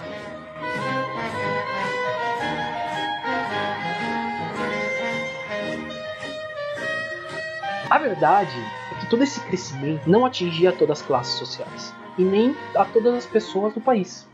A 7.89 7.97
verdade 7.97 8.55
é 8.91 8.99
que 8.99 9.09
todo 9.09 9.23
esse 9.23 9.39
crescimento 9.39 10.07
não 10.07 10.27
atingia 10.27 10.71
todas 10.71 11.01
as 11.01 11.07
classes 11.07 11.39
sociais 11.39 11.91
e 12.19 12.23
nem 12.23 12.55
a 12.75 12.85
todas 12.85 13.15
as 13.15 13.25
pessoas 13.25 13.73
do 13.73 13.81
país. 13.81 14.28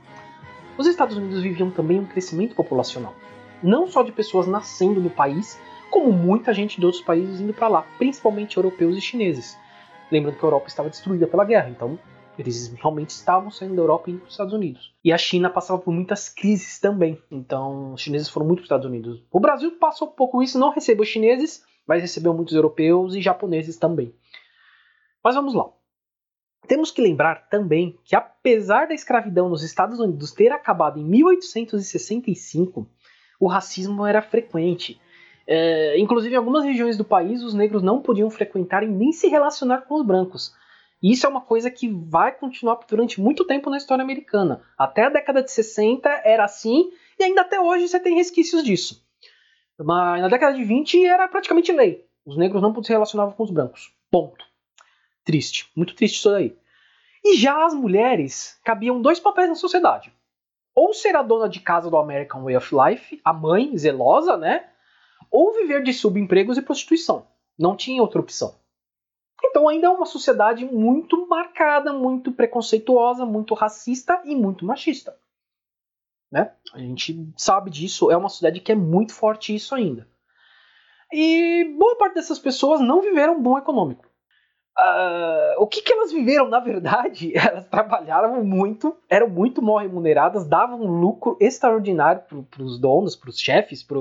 Os 0.77 0.87
Estados 0.87 1.15
Unidos 1.15 1.41
viviam 1.41 1.71
também 1.71 1.99
um 1.99 2.05
crescimento 2.05 2.53
populacional, 2.53 3.15
não 3.63 3.87
só 3.87 4.03
de 4.03 4.11
pessoas 4.11 4.45
nascendo 4.45 4.99
no 4.99 5.09
país, 5.09 5.59
como 5.89 6.11
muita 6.11 6.53
gente 6.53 6.79
de 6.79 6.85
outros 6.85 7.03
países 7.03 7.39
indo 7.39 7.53
para 7.53 7.69
lá, 7.69 7.85
principalmente 7.97 8.57
europeus 8.57 8.97
e 8.97 9.01
chineses. 9.01 9.57
Lembrando 10.11 10.37
que 10.37 10.45
a 10.45 10.47
Europa 10.47 10.67
estava 10.67 10.89
destruída 10.89 11.27
pela 11.27 11.45
guerra, 11.45 11.69
então 11.69 11.97
eles 12.37 12.73
realmente 12.73 13.11
estavam 13.11 13.49
saindo 13.49 13.75
da 13.75 13.81
Europa 13.81 14.09
e 14.09 14.13
indo 14.13 14.19
para 14.19 14.27
os 14.27 14.33
Estados 14.33 14.53
Unidos. 14.53 14.93
E 15.03 15.13
a 15.13 15.17
China 15.17 15.49
passava 15.49 15.79
por 15.79 15.93
muitas 15.93 16.27
crises 16.27 16.79
também, 16.79 17.17
então 17.31 17.93
os 17.93 18.01
chineses 18.01 18.29
foram 18.29 18.45
muito 18.45 18.59
para 18.59 18.63
os 18.63 18.67
Estados 18.67 18.85
Unidos. 18.85 19.23
O 19.31 19.39
Brasil 19.39 19.71
passou 19.79 20.09
um 20.09 20.11
pouco 20.11 20.43
isso, 20.43 20.59
não 20.59 20.71
recebeu 20.71 21.05
chineses, 21.05 21.63
mas 21.87 22.01
recebeu 22.01 22.33
muitos 22.33 22.53
europeus 22.53 23.15
e 23.15 23.21
japoneses 23.21 23.77
também. 23.77 24.13
Mas 25.23 25.35
vamos 25.35 25.53
lá. 25.53 25.69
Temos 26.67 26.91
que 26.91 27.01
lembrar 27.01 27.47
também 27.49 27.97
que, 28.03 28.15
apesar 28.15 28.87
da 28.87 28.93
escravidão 28.93 29.49
nos 29.49 29.63
Estados 29.63 29.99
Unidos 29.99 30.31
ter 30.31 30.51
acabado 30.51 30.99
em 30.99 31.03
1865, 31.03 32.87
o 33.39 33.47
racismo 33.47 34.05
era 34.05 34.21
frequente. 34.21 34.99
É, 35.47 35.99
inclusive, 35.99 36.33
em 36.33 36.37
algumas 36.37 36.63
regiões 36.63 36.97
do 36.97 37.05
país, 37.05 37.43
os 37.43 37.53
negros 37.53 37.83
não 37.83 38.01
podiam 38.01 38.29
frequentar 38.29 38.83
e 38.83 38.87
nem 38.87 39.11
se 39.11 39.27
relacionar 39.27 39.81
com 39.81 39.95
os 39.95 40.05
brancos. 40.05 40.53
E 41.01 41.11
isso 41.11 41.25
é 41.25 41.29
uma 41.29 41.41
coisa 41.41 41.69
que 41.69 41.87
vai 41.87 42.31
continuar 42.31 42.79
durante 42.87 43.21
muito 43.21 43.45
tempo 43.45 43.69
na 43.69 43.77
história 43.77 44.03
americana. 44.03 44.61
Até 44.77 45.03
a 45.03 45.09
década 45.09 45.43
de 45.43 45.51
60 45.51 46.09
era 46.23 46.45
assim, 46.45 46.89
e 47.19 47.23
ainda 47.23 47.41
até 47.41 47.59
hoje 47.59 47.87
você 47.87 47.99
tem 47.99 48.15
resquícios 48.15 48.63
disso. 48.63 49.05
Mas 49.77 50.21
na 50.21 50.29
década 50.29 50.55
de 50.55 50.63
20 50.63 51.05
era 51.05 51.27
praticamente 51.27 51.71
lei. 51.71 52.05
Os 52.25 52.37
negros 52.37 52.61
não 52.61 52.81
se 52.81 52.91
relacionavam 52.91 53.33
com 53.33 53.43
os 53.43 53.51
brancos. 53.51 53.93
Ponto. 54.09 54.54
Triste. 55.25 55.69
Muito 55.75 55.95
triste 55.95 56.17
isso 56.17 56.29
daí. 56.29 56.55
E 57.23 57.35
já 57.35 57.65
as 57.65 57.73
mulheres 57.73 58.59
cabiam 58.63 59.01
dois 59.01 59.19
papéis 59.19 59.49
na 59.49 59.55
sociedade. 59.55 60.13
Ou 60.75 60.93
ser 60.93 61.15
a 61.15 61.23
dona 61.23 61.49
de 61.49 61.59
casa 61.59 61.89
do 61.89 61.97
American 61.97 62.43
Way 62.43 62.57
of 62.57 62.75
Life, 62.75 63.21
a 63.25 63.33
mãe 63.33 63.75
zelosa, 63.75 64.37
né? 64.37 64.69
Ou 65.31 65.53
viver 65.53 65.81
de 65.81 65.91
subempregos 65.93 66.57
e 66.57 66.61
prostituição. 66.61 67.25
Não 67.57 67.75
tinha 67.75 68.01
outra 68.01 68.21
opção. 68.21 68.55
Então 69.43 69.67
ainda 69.67 69.87
é 69.87 69.89
uma 69.89 70.05
sociedade 70.05 70.65
muito 70.65 71.27
marcada, 71.27 71.91
muito 71.91 72.31
preconceituosa, 72.31 73.25
muito 73.25 73.53
racista 73.53 74.21
e 74.23 74.35
muito 74.35 74.65
machista. 74.65 75.17
Né? 76.31 76.51
A 76.73 76.79
gente 76.79 77.33
sabe 77.37 77.71
disso, 77.71 78.11
é 78.11 78.17
uma 78.17 78.29
sociedade 78.29 78.59
que 78.59 78.71
é 78.71 78.75
muito 78.75 79.13
forte 79.13 79.55
isso 79.55 79.73
ainda. 79.73 80.07
E 81.11 81.75
boa 81.77 81.97
parte 81.97 82.15
dessas 82.15 82.39
pessoas 82.39 82.81
não 82.81 83.01
viveram 83.01 83.41
bom 83.41 83.57
econômico. 83.57 84.05
Uh, 84.77 85.55
o 85.57 85.67
que, 85.67 85.81
que 85.81 85.93
elas 85.93 86.11
viveram, 86.11 86.49
na 86.49 86.59
verdade, 86.59 87.31
elas 87.37 87.65
trabalharam 87.67 88.43
muito, 88.43 88.95
eram 89.09 89.29
muito 89.29 89.61
mal 89.61 89.77
remuneradas, 89.77 90.45
davam 90.45 90.81
um 90.81 90.99
lucro 90.99 91.37
extraordinário 91.39 92.23
para 92.49 92.63
os 92.63 92.77
donos, 92.77 93.15
para 93.15 93.29
os 93.29 93.39
chefes, 93.39 93.81
para 93.81 93.99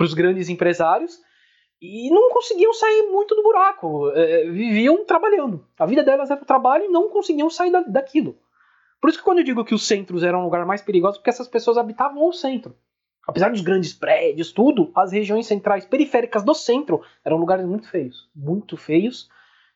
os 0.00 0.14
grandes 0.14 0.48
empresários, 0.48 1.20
e 1.80 2.08
não 2.10 2.30
conseguiam 2.30 2.72
sair 2.72 3.10
muito 3.10 3.34
do 3.34 3.42
buraco, 3.42 4.10
é, 4.12 4.44
viviam 4.44 5.04
trabalhando. 5.04 5.66
A 5.78 5.84
vida 5.84 6.02
delas 6.02 6.30
era 6.30 6.42
o 6.42 6.46
trabalho 6.46 6.84
e 6.84 6.88
não 6.88 7.10
conseguiam 7.10 7.50
sair 7.50 7.70
da, 7.70 7.82
daquilo. 7.82 8.38
Por 8.98 9.10
isso 9.10 9.18
que 9.18 9.24
quando 9.24 9.38
eu 9.38 9.44
digo 9.44 9.64
que 9.64 9.74
os 9.74 9.86
centros 9.86 10.22
eram 10.22 10.40
um 10.40 10.44
lugar 10.44 10.64
mais 10.64 10.80
perigoso, 10.80 11.18
porque 11.18 11.28
essas 11.28 11.46
pessoas 11.46 11.76
habitavam 11.76 12.26
o 12.26 12.32
centro. 12.32 12.74
Apesar 13.26 13.50
dos 13.50 13.60
grandes 13.60 13.92
prédios, 13.92 14.52
tudo, 14.52 14.90
as 14.94 15.12
regiões 15.12 15.46
centrais 15.46 15.84
periféricas 15.84 16.42
do 16.44 16.54
centro 16.54 17.02
eram 17.24 17.36
lugares 17.36 17.66
muito 17.66 17.88
feios. 17.90 18.30
Muito 18.34 18.76
feios, 18.76 19.28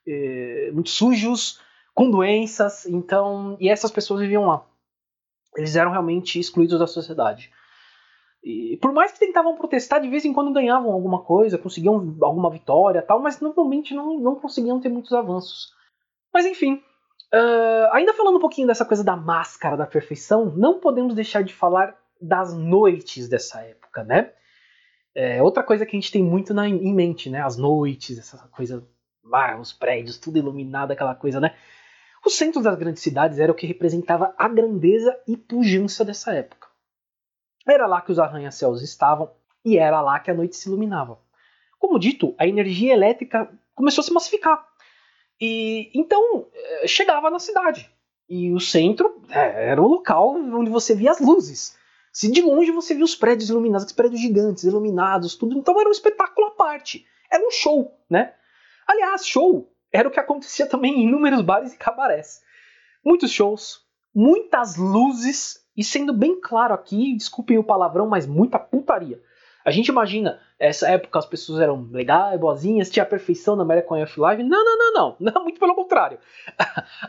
é, 0.07 0.71
muito 0.73 0.91
sujos, 0.91 1.61
com 1.95 2.11
doenças. 2.11 2.87
Então, 2.87 3.57
e 3.61 3.69
essas 3.69 3.91
pessoas 3.91 4.21
viviam 4.21 4.47
lá. 4.47 4.65
Eles 5.57 5.77
eram 5.77 5.91
realmente 5.91 6.39
excluídos 6.39 6.79
da 6.79 6.87
sociedade. 6.87 7.51
E 8.43 8.79
por 8.81 8.93
mais 8.93 9.13
que 9.13 9.19
tentavam 9.19 9.57
protestar, 9.57 10.01
de 10.01 10.09
vez 10.09 10.25
em 10.25 10.33
quando 10.33 10.53
ganhavam 10.53 10.93
alguma 10.93 11.23
coisa, 11.23 11.59
conseguiam 11.59 12.17
alguma 12.23 12.51
vitória 12.51 13.03
tal, 13.03 13.21
mas 13.21 13.41
normalmente 13.41 13.95
não, 13.95 14.19
não 14.19 14.37
conseguiam 14.37 14.81
ter 14.81 14.89
muitos 14.89 15.13
avanços. 15.13 15.75
Mas 16.33 16.47
enfim, 16.47 16.75
uh, 17.35 17.93
ainda 17.93 18.15
falando 18.15 18.37
um 18.37 18.41
pouquinho 18.41 18.67
dessa 18.67 18.85
coisa 18.85 19.05
da 19.05 19.17
máscara 19.17 19.77
da 19.77 19.87
perfeição, 19.87 20.47
não 20.57 20.81
podemos 20.81 21.15
deixar 21.15 21.45
de 21.45 21.53
falar 21.53 21.95
das 22.21 22.57
noites 22.57 23.29
dessa 23.29 23.61
época, 23.61 24.05
né? 24.05 24.33
É 25.15 25.43
outra 25.43 25.63
coisa 25.63 25.85
que 25.85 25.97
a 25.97 26.01
gente 26.01 26.13
tem 26.13 26.23
muito 26.23 26.55
na, 26.55 26.69
em 26.69 26.95
mente, 26.95 27.29
né? 27.29 27.43
As 27.43 27.57
noites, 27.57 28.19
essa 28.19 28.39
coisa, 28.49 28.87
ah, 29.33 29.59
os 29.59 29.73
prédios, 29.73 30.19
tudo 30.19 30.39
iluminado, 30.39 30.93
aquela 30.93 31.15
coisa, 31.15 31.41
né? 31.41 31.55
Os 32.25 32.35
centros 32.37 32.65
das 32.65 32.77
grandes 32.79 33.03
cidades 33.03 33.39
era 33.39 33.51
o 33.51 33.55
que 33.55 33.67
representava 33.67 34.35
a 34.37 34.49
grandeza 34.49 35.19
e 35.27 35.37
pujança 35.37 36.05
dessa 36.05 36.33
época. 36.35 36.69
Era 37.67 37.87
lá 37.87 38.01
que 38.01 38.13
os 38.13 38.19
arranha-céus 38.19 38.83
estavam 38.83 39.31
e 39.65 39.79
era 39.79 40.01
lá 40.01 40.19
que 40.21 40.31
a 40.31 40.35
noite 40.35 40.57
se 40.57 40.69
iluminava. 40.69 41.19
Como 41.79 41.99
dito, 41.99 42.35
a 42.39 42.47
energia 42.47 42.93
elétrica 42.93 43.51
começou 43.75 44.03
a 44.03 44.05
se 44.05 44.13
massificar. 44.13 44.67
E 45.41 45.91
então 45.95 46.47
eh, 46.53 46.87
chegava 46.87 47.31
na 47.31 47.39
cidade. 47.39 47.91
E 48.29 48.53
o 48.53 48.61
centro 48.61 49.23
é, 49.31 49.71
era 49.71 49.83
o 49.83 49.89
local 49.89 50.35
onde 50.35 50.71
você 50.71 50.95
via 50.95 51.11
as 51.11 51.21
luzes. 51.21 51.77
Se 52.13 52.31
de 52.31 52.43
longe 52.43 52.71
você 52.71 52.95
via 52.95 53.05
os 53.05 53.15
prédios 53.15 53.49
iluminados, 53.49 53.87
os 53.87 53.93
prédios 53.93 54.21
gigantes, 54.21 54.65
iluminados, 54.65 55.35
tudo, 55.37 55.57
então 55.57 55.79
era 55.81 55.89
um 55.89 55.93
espetáculo 55.93 56.49
à 56.49 56.51
parte. 56.51 57.07
Era 57.31 57.47
um 57.47 57.51
show, 57.51 57.97
né? 58.09 58.35
Aliás, 58.91 59.25
show 59.25 59.73
era 59.93 60.09
o 60.09 60.11
que 60.11 60.19
acontecia 60.19 60.67
também 60.67 60.95
em 60.95 61.07
inúmeros 61.07 61.43
bares 61.43 61.73
e 61.73 61.79
cabarés. 61.79 62.43
Muitos 63.05 63.31
shows, 63.31 63.87
muitas 64.13 64.77
luzes 64.77 65.65
e 65.77 65.85
sendo 65.85 66.13
bem 66.13 66.41
claro 66.41 66.75
aqui, 66.75 67.15
desculpem 67.17 67.57
o 67.57 67.63
palavrão, 67.63 68.09
mas 68.09 68.27
muita 68.27 68.59
putaria. 68.59 69.23
A 69.65 69.71
gente 69.71 69.89
imagina, 69.89 70.41
essa 70.59 70.91
época 70.91 71.21
as 71.21 71.27
pessoas 71.27 71.61
eram 71.61 71.89
legais, 71.93 72.41
boazinhas, 72.41 72.91
tinha 72.91 73.05
a 73.05 73.07
perfeição 73.07 73.55
na 73.55 73.63
American 73.63 74.03
of 74.03 74.21
Life. 74.21 74.43
Não, 74.43 74.65
não, 74.65 74.77
não, 74.77 74.93
não, 74.93 75.17
não, 75.33 75.45
muito 75.45 75.61
pelo 75.61 75.77
contrário. 75.77 76.19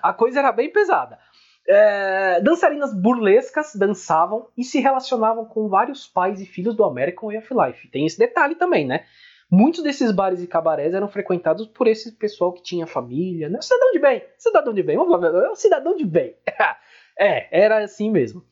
a 0.04 0.14
coisa 0.14 0.38
era 0.38 0.52
bem 0.52 0.72
pesada. 0.72 1.18
É, 1.68 2.42
dançarinas 2.42 2.94
burlescas 2.94 3.76
dançavam 3.76 4.48
e 4.56 4.64
se 4.64 4.80
relacionavam 4.80 5.46
com 5.46 5.68
vários 5.68 6.06
pais 6.06 6.40
e 6.40 6.46
filhos 6.46 6.76
do 6.76 6.84
American 6.84 7.30
Way 7.30 7.40
of 7.40 7.48
Life. 7.52 7.88
Tem 7.88 8.06
esse 8.06 8.20
detalhe 8.20 8.54
também, 8.54 8.86
né? 8.86 9.06
Muitos 9.52 9.84
desses 9.84 10.14
bares 10.14 10.42
e 10.42 10.48
cabarés 10.48 10.94
eram 10.94 11.10
frequentados 11.10 11.68
por 11.68 11.86
esse 11.86 12.14
pessoal 12.14 12.54
que 12.54 12.64
tinha 12.64 12.88
família, 12.88 13.50
né? 13.50 13.62
Cidadão 13.62 13.92
de 13.92 14.00
bem, 14.00 14.24
cidadão 14.38 14.74
de 14.74 14.82
bem, 14.82 14.96
vamos 14.96 15.24
é 15.24 15.50
um 15.50 15.56
cidadão 15.56 15.96
de 15.96 16.06
bem. 16.06 16.36
É, 17.20 17.66
era 17.66 17.84
assim 17.84 18.10
mesmo. 18.10 18.44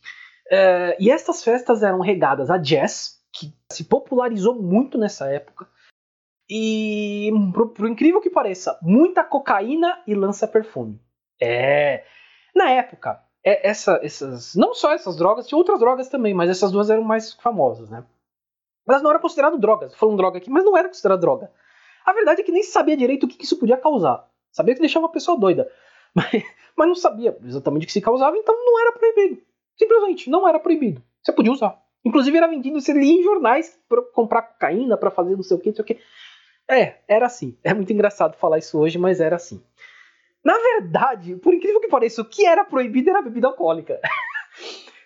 É, 0.51 0.96
e 1.00 1.10
essas 1.10 1.44
festas 1.44 1.82
eram 1.82 2.01
regadas 2.01 2.51
a 2.51 2.58
jazz, 2.58 3.20
que 3.34 3.51
se 3.72 3.86
popularizou 3.86 4.62
muito 4.62 4.96
nessa 4.96 5.27
época. 5.27 5.68
E, 6.48 7.32
pro, 7.51 7.70
pro 7.70 7.88
incrível 7.88 8.22
que 8.22 8.29
pareça, 8.29 8.77
muita 8.82 9.24
cocaína 9.24 10.03
e 10.06 10.13
lança-perfume. 10.13 11.01
É. 11.41 12.03
Na 12.53 12.70
época, 12.70 13.24
é, 13.44 13.68
essa, 13.68 14.00
essas. 14.03 14.53
Não 14.56 14.74
só 14.74 14.91
essas 14.91 15.15
drogas, 15.15 15.48
tinha 15.48 15.58
outras 15.58 15.79
drogas 15.79 16.10
também, 16.10 16.34
mas 16.34 16.50
essas 16.50 16.72
duas 16.72 16.89
eram 16.89 17.03
mais 17.03 17.34
famosas, 17.34 17.89
né? 17.89 18.03
Elas 18.89 19.01
não 19.01 19.12
eram 19.12 19.19
consideradas 19.19 19.60
drogas. 19.60 19.91
Tô 19.91 19.98
falando 19.98 20.17
droga 20.17 20.38
aqui, 20.38 20.50
mas 20.50 20.63
não 20.63 20.77
era 20.77 20.88
considerada 20.88 21.22
droga. 21.22 21.51
A 22.05 22.13
verdade 22.13 22.41
é 22.41 22.43
que 22.43 22.51
nem 22.51 22.63
sabia 22.63 22.98
direito 22.98 23.25
o 23.25 23.27
que, 23.27 23.43
isso 23.43 23.58
podia 23.58 23.77
causar. 23.77 24.27
Sabia 24.51 24.74
que 24.74 24.81
deixava 24.81 25.05
a 25.05 25.10
pessoa 25.10 25.38
doida. 25.38 25.69
Mas, 26.15 26.43
mas 26.75 26.88
não 26.88 26.96
sabia 26.96 27.38
exatamente 27.46 27.84
o 27.84 27.86
que 27.86 27.93
se 27.93 28.01
causava, 28.01 28.36
então 28.36 28.55
não 28.65 28.81
era 28.81 28.91
proibido. 28.93 29.39
Simplesmente 29.77 30.27
não 30.27 30.48
era 30.48 30.60
proibido. 30.60 31.03
Você 31.22 31.31
podia 31.31 31.51
usar. 31.51 31.79
Inclusive 32.03 32.36
era 32.36 32.48
vendido, 32.48 32.81
você 32.81 32.91
lia 32.93 33.19
em 33.19 33.22
jornais 33.22 33.79
para 33.88 34.01
comprar 34.01 34.41
cocaína, 34.41 34.98
para 34.98 35.12
fazer 35.12 35.36
não 35.36 35.43
sei 35.43 35.58
o 35.58 35.60
que, 35.60 35.69
não 35.69 35.75
sei 35.75 35.84
o 35.84 35.86
que. 35.86 36.00
É, 36.67 36.96
era 37.08 37.27
assim. 37.27 37.55
É 37.63 37.75
muito 37.75 37.93
engraçado 37.93 38.38
falar 38.38 38.58
isso 38.58 38.79
hoje, 38.79 38.98
mas 38.98 39.19
era 39.19 39.36
assim. 39.36 39.62
Na 40.43 40.58
verdade, 40.58 41.36
por 41.36 41.53
incrível 41.53 41.79
que 41.79 41.89
pareça, 41.89 42.24
o 42.24 42.25
que 42.25 42.43
era 42.46 42.65
proibido 42.65 43.12
era 43.12 43.22
bebida 43.22 43.48
alcoólica. 43.48 44.00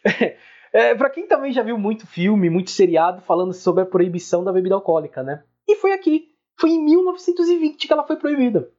é, 0.73 0.95
para 0.95 1.09
quem 1.09 1.27
também 1.27 1.53
já 1.53 1.63
viu 1.63 1.77
muito 1.77 2.05
filme, 2.07 2.49
muito 2.49 2.71
seriado 2.71 3.21
falando 3.21 3.53
sobre 3.53 3.83
a 3.83 3.85
proibição 3.85 4.43
da 4.43 4.51
bebida 4.51 4.75
alcoólica, 4.75 5.23
né? 5.23 5.43
E 5.67 5.75
foi 5.75 5.93
aqui. 5.93 6.33
Foi 6.59 6.71
em 6.71 6.83
1920 6.83 7.87
que 7.87 7.93
ela 7.93 8.05
foi 8.05 8.17
proibida 8.17 8.69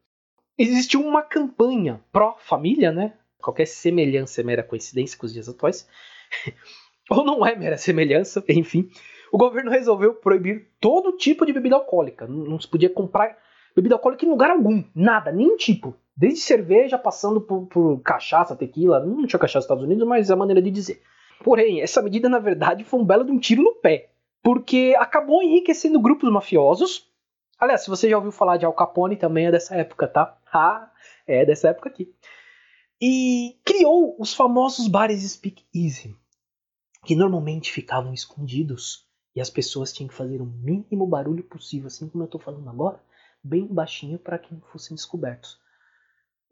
existiu 0.58 1.00
uma 1.00 1.22
campanha 1.22 2.00
pró-família, 2.12 2.92
né? 2.92 3.14
Qualquer 3.40 3.66
semelhança 3.66 4.40
é 4.40 4.44
mera 4.44 4.62
coincidência 4.62 5.18
com 5.18 5.26
os 5.26 5.32
dias 5.32 5.48
atuais. 5.48 5.86
Ou 7.10 7.24
não 7.24 7.44
é 7.44 7.54
mera 7.54 7.76
semelhança, 7.76 8.42
enfim. 8.48 8.88
O 9.30 9.36
governo 9.36 9.70
resolveu 9.70 10.14
proibir 10.14 10.68
todo 10.80 11.16
tipo 11.16 11.44
de 11.44 11.52
bebida 11.52 11.74
alcoólica. 11.74 12.26
Não 12.26 12.58
se 12.58 12.68
podia 12.68 12.88
comprar 12.88 13.36
bebida 13.74 13.96
alcoólica 13.96 14.24
em 14.24 14.28
lugar 14.28 14.50
algum. 14.50 14.82
Nada, 14.94 15.30
nenhum 15.30 15.56
tipo. 15.56 15.94
Desde 16.16 16.40
cerveja, 16.40 16.96
passando 16.96 17.40
por, 17.40 17.66
por 17.66 18.00
cachaça, 18.00 18.56
tequila. 18.56 19.04
Não 19.04 19.26
tinha 19.26 19.38
cachaça 19.38 19.58
nos 19.58 19.64
Estados 19.64 19.84
Unidos, 19.84 20.06
mas 20.06 20.30
é 20.30 20.32
a 20.32 20.36
maneira 20.36 20.62
de 20.62 20.70
dizer. 20.70 21.02
Porém, 21.42 21.80
essa 21.80 22.02
medida, 22.02 22.28
na 22.28 22.38
verdade, 22.38 22.84
foi 22.84 23.00
um 23.00 23.04
belo 23.04 23.24
de 23.24 23.32
um 23.32 23.38
tiro 23.38 23.62
no 23.62 23.74
pé. 23.74 24.10
Porque 24.42 24.94
acabou 24.98 25.42
enriquecendo 25.42 26.00
grupos 26.00 26.30
mafiosos 26.30 27.12
Aliás, 27.58 27.82
se 27.82 27.90
você 27.90 28.10
já 28.10 28.16
ouviu 28.16 28.32
falar 28.32 28.56
de 28.56 28.66
Al 28.66 28.72
Capone, 28.72 29.16
também 29.16 29.46
é 29.46 29.50
dessa 29.50 29.74
época, 29.76 30.06
tá? 30.06 30.38
Ah, 30.56 30.88
é 31.26 31.44
dessa 31.44 31.70
época 31.70 31.88
aqui. 31.88 32.14
E 33.00 33.58
criou 33.64 34.14
os 34.20 34.32
famosos 34.32 34.86
bares 34.86 35.28
Speak 35.28 35.64
Easy, 35.74 36.16
que 37.04 37.16
normalmente 37.16 37.72
ficavam 37.72 38.14
escondidos 38.14 39.08
e 39.34 39.40
as 39.40 39.50
pessoas 39.50 39.92
tinham 39.92 40.06
que 40.06 40.14
fazer 40.14 40.40
o 40.40 40.46
mínimo 40.46 41.08
barulho 41.08 41.42
possível, 41.42 41.88
assim 41.88 42.08
como 42.08 42.22
eu 42.22 42.26
estou 42.26 42.40
falando 42.40 42.70
agora, 42.70 43.02
bem 43.42 43.66
baixinho 43.66 44.16
para 44.16 44.38
que 44.38 44.54
não 44.54 44.60
fossem 44.60 44.94
descobertos. 44.94 45.58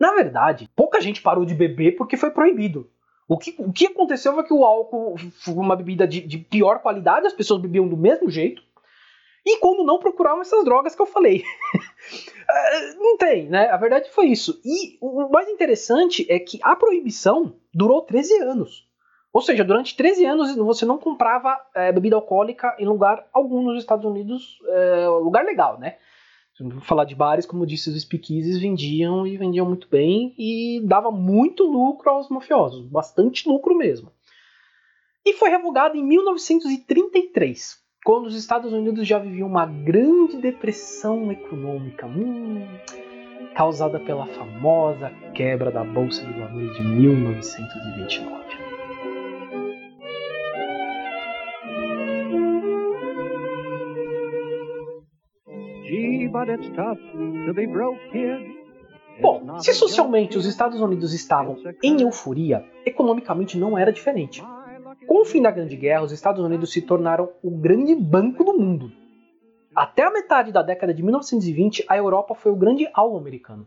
Na 0.01 0.15
verdade, 0.15 0.69
pouca 0.75 1.01
gente 1.01 1.23
parou 1.23 1.45
de 1.45 1.55
beber 1.55 1.95
porque 1.95 2.17
foi 2.17 2.33
proibido. 2.33 2.91
O 3.29 3.39
que, 3.39 3.55
o 3.59 3.73
que 3.73 3.87
aconteceu 3.87 4.35
foi 4.35 4.45
que 4.45 4.53
o 4.53 4.65
álcool 4.65 5.17
foi 5.45 5.55
uma 5.55 5.77
bebida 5.77 6.07
de, 6.07 6.21
de 6.21 6.39
pior 6.39 6.81
qualidade, 6.81 7.27
as 7.27 7.33
pessoas 7.33 7.61
bebiam 7.61 7.89
do 7.89 7.97
mesmo 7.97 8.31
jeito, 8.31 8.63
e 9.45 9.59
quando 9.59 9.85
não 9.85 9.99
procuravam 9.99 10.41
essas 10.41 10.65
drogas 10.65 10.95
que 10.95 11.03
eu 11.03 11.07
falei. 11.07 11.43
É, 12.49 12.95
não 13.01 13.17
tem, 13.17 13.49
né? 13.49 13.69
A 13.71 13.77
verdade 13.77 14.11
foi 14.11 14.27
isso. 14.27 14.61
E 14.65 14.97
o 15.01 15.29
mais 15.29 15.49
interessante 15.49 16.27
é 16.31 16.39
que 16.39 16.59
a 16.63 16.77
proibição 16.77 17.55
durou 17.75 18.03
13 18.03 18.39
anos. 18.43 18.87
Ou 19.33 19.41
seja, 19.41 19.65
durante 19.65 19.97
13 19.97 20.27
anos 20.27 20.55
você 20.57 20.85
não 20.85 20.99
comprava 20.99 21.59
é, 21.75 21.91
bebida 21.91 22.17
alcoólica 22.17 22.77
em 22.79 22.85
lugar 22.85 23.27
algum 23.33 23.63
nos 23.63 23.79
Estados 23.79 24.05
Unidos, 24.05 24.59
é, 24.69 25.09
lugar 25.09 25.45
legal, 25.45 25.79
né? 25.79 25.97
Falar 26.83 27.05
de 27.05 27.15
bares, 27.15 27.47
como 27.47 27.67
disse, 27.67 27.89
os 27.89 28.01
speakeasies 28.01 28.61
vendiam 28.61 29.27
e 29.27 29.37
vendiam 29.37 29.67
muito 29.67 29.89
bem 29.89 30.35
e 30.39 30.81
dava 30.85 31.11
muito 31.11 31.65
lucro 31.65 32.11
aos 32.11 32.29
mafiosos, 32.29 32.87
bastante 32.87 33.49
lucro 33.49 33.75
mesmo. 33.75 34.13
E 35.25 35.33
foi 35.35 35.49
revogado 35.49 35.97
em 35.97 36.05
1933, 36.05 37.79
quando 38.05 38.27
os 38.27 38.35
Estados 38.35 38.73
Unidos 38.73 39.07
já 39.07 39.19
viviam 39.19 39.49
uma 39.49 39.65
grande 39.65 40.37
depressão 40.37 41.33
econômica, 41.33 42.07
hum, 42.07 42.67
causada 43.55 43.99
pela 44.01 44.27
famosa 44.27 45.11
quebra 45.35 45.71
da 45.71 45.85
Bolsa 45.85 46.25
de 46.27 46.33
Valores 46.39 46.77
de 46.77 46.83
1929. 46.83 48.72
Bom, 59.21 59.59
se 59.61 59.75
socialmente 59.75 60.39
os 60.39 60.47
Estados 60.47 60.81
Unidos 60.81 61.13
estavam 61.13 61.57
em 61.83 62.01
euforia, 62.01 62.65
economicamente 62.87 63.59
não 63.59 63.77
era 63.77 63.93
diferente. 63.93 64.43
Com 65.07 65.21
o 65.21 65.25
fim 65.25 65.43
da 65.43 65.51
Grande 65.51 65.77
Guerra, 65.77 66.03
os 66.03 66.13
Estados 66.13 66.43
Unidos 66.43 66.73
se 66.73 66.81
tornaram 66.81 67.31
o 67.43 67.51
grande 67.51 67.95
banco 67.95 68.43
do 68.43 68.55
mundo. 68.55 68.91
Até 69.75 70.03
a 70.05 70.11
metade 70.11 70.53
da 70.53 70.63
década 70.63 70.93
de 70.93 71.03
1920, 71.03 71.85
a 71.89 71.97
Europa 71.97 72.35
foi 72.35 72.53
o 72.53 72.57
grande 72.57 72.89
alvo 72.93 73.17
americano. 73.17 73.67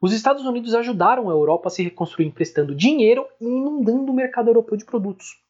Os 0.00 0.12
Estados 0.12 0.44
Unidos 0.44 0.74
ajudaram 0.74 1.28
a 1.28 1.32
Europa 1.32 1.68
a 1.68 1.70
se 1.70 1.82
reconstruir 1.82 2.26
emprestando 2.26 2.74
dinheiro 2.74 3.26
e 3.40 3.44
inundando 3.44 4.10
o 4.10 4.14
mercado 4.14 4.48
europeu 4.48 4.76
de 4.76 4.84
produtos. 4.84 5.40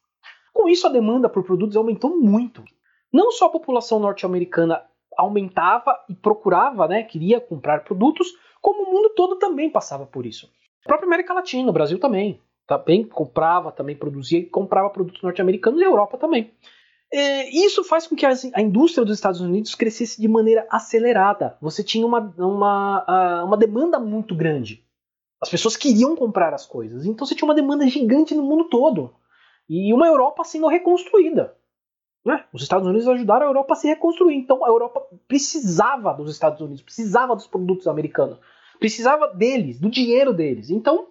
Com 0.53 0.69
isso, 0.69 0.85
a 0.85 0.91
demanda 0.91 1.27
por 1.27 1.43
produtos 1.43 1.75
aumentou 1.75 2.15
muito. 2.15 2.63
Não 3.11 3.31
só 3.31 3.45
a 3.45 3.51
população 3.51 3.99
norte-americana 3.99 4.83
aumentava 5.17 5.97
e 6.09 6.13
procurava, 6.13 6.87
né, 6.87 7.03
queria 7.03 7.39
comprar 7.39 7.83
produtos, 7.83 8.27
como 8.61 8.83
o 8.83 8.93
mundo 8.93 9.09
todo 9.15 9.37
também 9.37 9.69
passava 9.69 10.05
por 10.05 10.25
isso. 10.25 10.49
A 10.85 10.89
própria 10.89 11.07
América 11.07 11.33
Latina, 11.33 11.69
o 11.69 11.73
Brasil 11.73 11.99
também, 11.99 12.39
também 12.67 13.03
comprava, 13.03 13.71
também 13.71 13.95
produzia 13.95 14.39
e 14.39 14.45
comprava 14.45 14.89
produtos 14.89 15.21
norte-americanos 15.21 15.81
e 15.81 15.83
a 15.83 15.87
Europa 15.87 16.17
também. 16.17 16.51
É, 17.11 17.47
isso 17.49 17.83
faz 17.83 18.07
com 18.07 18.15
que 18.15 18.25
a 18.25 18.61
indústria 18.61 19.05
dos 19.05 19.15
Estados 19.15 19.39
Unidos 19.39 19.75
crescesse 19.75 20.19
de 20.19 20.27
maneira 20.27 20.65
acelerada. 20.71 21.55
Você 21.61 21.83
tinha 21.83 22.05
uma, 22.05 22.33
uma, 22.37 23.43
uma 23.43 23.57
demanda 23.57 23.99
muito 23.99 24.33
grande. 24.33 24.83
As 25.39 25.47
pessoas 25.47 25.77
queriam 25.77 26.15
comprar 26.15 26.53
as 26.53 26.65
coisas. 26.65 27.05
Então 27.05 27.27
você 27.27 27.35
tinha 27.35 27.47
uma 27.47 27.53
demanda 27.53 27.87
gigante 27.87 28.33
no 28.33 28.41
mundo 28.41 28.63
todo. 28.63 29.13
E 29.69 29.93
uma 29.93 30.07
Europa 30.07 30.43
sendo 30.43 30.67
reconstruída. 30.67 31.55
Né? 32.25 32.45
Os 32.53 32.61
Estados 32.61 32.87
Unidos 32.87 33.07
ajudaram 33.07 33.45
a 33.45 33.49
Europa 33.49 33.73
a 33.73 33.75
se 33.75 33.87
reconstruir. 33.87 34.35
Então 34.35 34.63
a 34.63 34.69
Europa 34.69 35.05
precisava 35.27 36.13
dos 36.13 36.31
Estados 36.31 36.61
Unidos, 36.61 36.81
precisava 36.81 37.35
dos 37.35 37.47
produtos 37.47 37.87
americanos, 37.87 38.37
precisava 38.79 39.27
deles, 39.27 39.79
do 39.79 39.89
dinheiro 39.89 40.33
deles. 40.33 40.69
Então 40.69 41.07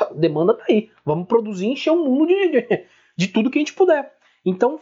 a 0.00 0.12
demanda 0.12 0.54
tá 0.54 0.64
aí. 0.68 0.90
Vamos 1.04 1.28
produzir 1.28 1.66
e 1.66 1.72
encher 1.72 1.90
o 1.90 2.04
mundo 2.04 2.26
de, 2.26 2.48
de, 2.48 2.86
de 3.16 3.28
tudo 3.28 3.50
que 3.50 3.58
a 3.58 3.60
gente 3.60 3.74
puder. 3.74 4.12
Então 4.44 4.78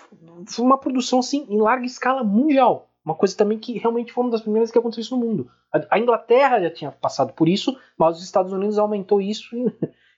foi 0.46 0.64
uma 0.64 0.78
produção 0.78 1.18
assim 1.18 1.46
em 1.50 1.60
larga 1.60 1.84
escala 1.84 2.24
mundial. 2.24 2.88
Uma 3.04 3.14
coisa 3.14 3.36
também 3.36 3.58
que 3.58 3.78
realmente 3.78 4.12
foi 4.12 4.24
uma 4.24 4.30
das 4.30 4.40
primeiras 4.40 4.70
que 4.70 4.78
aconteceu 4.78 5.02
isso 5.02 5.16
no 5.16 5.22
mundo. 5.22 5.50
A, 5.90 5.98
Inglaterra 5.98 6.62
já 6.62 6.70
tinha 6.70 6.90
passado 6.90 7.34
por 7.34 7.46
isso, 7.46 7.78
mas 7.98 8.16
os 8.16 8.24
Estados 8.24 8.50
Unidos 8.50 8.78
aumentou 8.78 9.20
isso 9.20 9.54
em, 9.54 9.66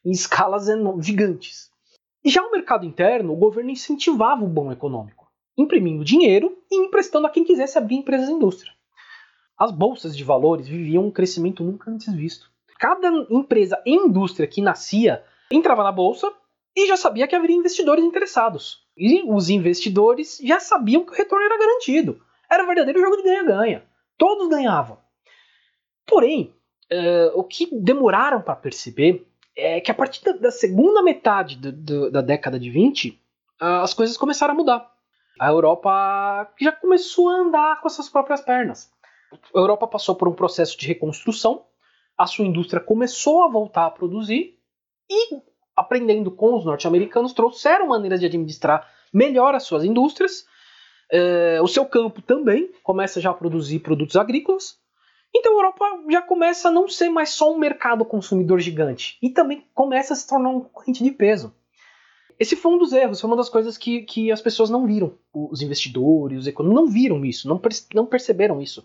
em 0.05 0.13
escalas 0.13 0.67
gigantes. 1.01 1.73
E 2.25 2.31
já 2.31 2.43
o 2.43 2.53
mercado 2.53 2.87
interno, 2.87 3.33
o 3.33 3.37
governo 3.37 3.71
incentivava 3.71 4.45
o 4.45 4.49
bom 4.49 4.71
econômico 4.71 5.26
imprimindo 5.57 6.05
dinheiro 6.05 6.57
e 6.71 6.77
emprestando 6.77 7.27
a 7.27 7.31
quem 7.31 7.45
quisesse 7.45 7.79
abrir 7.79 7.97
empresas 7.97 8.29
da 8.29 8.35
indústria. 8.35 8.73
As 9.59 9.73
bolsas 9.73 10.17
de 10.17 10.23
valores 10.23 10.69
viviam 10.69 11.07
um 11.07 11.11
crescimento 11.11 11.65
nunca 11.65 11.91
antes 11.91 12.13
visto. 12.13 12.51
Cada 12.79 13.09
empresa 13.31 13.81
e 13.87 13.95
indústria 13.95 14.47
que 14.47 14.61
nascia 14.61 15.25
entrava 15.51 15.83
na 15.83 15.91
bolsa 15.91 16.31
e 16.77 16.87
já 16.87 16.97
sabia 16.97 17.27
que 17.27 17.35
haveria 17.35 17.57
investidores 17.57 18.05
interessados. 18.05 18.85
E 18.97 19.23
os 19.27 19.49
investidores 19.49 20.39
já 20.43 20.61
sabiam 20.61 21.05
que 21.05 21.13
o 21.13 21.15
retorno 21.15 21.45
era 21.45 21.59
garantido. 21.59 22.21
Era 22.51 22.65
um 22.65 22.67
verdadeiro 22.67 23.01
jogo 23.01 23.17
de 23.17 23.23
ganha-ganha. 23.23 23.83
Todos 24.19 24.49
ganhavam. 24.49 24.99
Porém, 26.07 26.55
uh, 26.93 27.39
o 27.39 27.43
que 27.43 27.69
demoraram 27.73 28.43
para 28.43 28.55
perceber 28.57 29.27
é 29.57 29.81
que 29.81 29.91
a 29.91 29.95
partir 29.95 30.23
da, 30.39 30.51
segunda 30.51 31.03
metade 31.03 31.57
do, 31.57 31.73
do, 31.73 32.11
da 32.11 32.21
década 32.21 32.61
de 32.61 32.71
20, 32.71 33.09
uh, 33.09 33.65
as 33.83 33.95
coisas 33.95 34.19
começaram 34.19 34.53
a 34.53 34.57
mudar 34.57 34.96
a 35.39 35.49
Europa 35.49 36.51
já 36.61 36.73
começou 36.73 37.29
a 37.29 37.35
andar 37.35 37.81
com 37.81 37.87
as 37.87 37.95
suas 37.95 38.09
próprias 38.09 38.41
pernas. 38.41 38.91
A 39.55 39.59
Europa 39.59 39.87
passou 39.87 40.15
por 40.15 40.29
um 40.29 40.33
processo 40.33 40.79
de 40.79 40.87
reconstrução, 40.87 41.65
a 42.17 42.27
sua 42.27 42.47
indústria 42.47 42.81
começou 42.81 43.43
a 43.43 43.51
voltar 43.51 43.87
a 43.87 43.91
produzir 43.91 44.59
e, 45.11 45.41
aprendendo 45.77 46.31
com 46.31 46.57
os 46.57 46.65
norte-americanos, 46.65 47.33
trouxeram 47.33 47.89
maneiras 47.89 48.21
de 48.21 48.27
administrar 48.27 48.91
melhor 49.13 49.55
as 49.55 49.65
suas 49.65 49.85
indústrias. 49.85 50.47
É, 51.13 51.61
o 51.63 51.69
seu 51.69 51.85
campo 51.85 52.23
também 52.23 52.73
começa 52.83 53.21
já 53.21 53.31
a 53.31 53.35
produzir 53.35 53.81
produtos 53.81 54.17
agrícolas. 54.17 54.79
Então 55.35 55.53
a 55.53 55.57
Europa 55.57 55.85
já 56.11 56.23
começa 56.23 56.69
a 56.69 56.73
não 56.73 56.89
ser 56.89 57.11
mais 57.11 57.31
só 57.31 57.53
um 57.53 57.59
mercado 57.59 58.05
consumidor 58.05 58.59
gigante 58.59 59.19
e 59.21 59.29
também 59.29 59.67
começa 59.75 60.15
a 60.15 60.17
se 60.17 60.27
tornar 60.27 60.49
um 60.49 60.61
concorrente 60.61 61.05
de 61.05 61.11
peso. 61.11 61.55
Esse 62.39 62.55
foi 62.55 62.73
um 62.73 62.79
dos 62.79 62.93
erros, 62.93 63.21
foi 63.21 63.29
uma 63.29 63.37
das 63.37 63.49
coisas 63.49 63.79
que, 63.79 64.03
que 64.03 64.31
as 64.31 64.41
pessoas 64.41 64.69
não 64.69 64.87
viram. 64.87 65.15
Os 65.33 65.63
investidores, 65.63 66.41
os 66.41 66.47
economistas 66.47 66.85
não 66.85 66.93
viram 66.93 67.25
isso, 67.25 67.49
não, 67.49 67.61
não 67.95 68.07
perceberam 68.07 68.61
isso. 68.61 68.85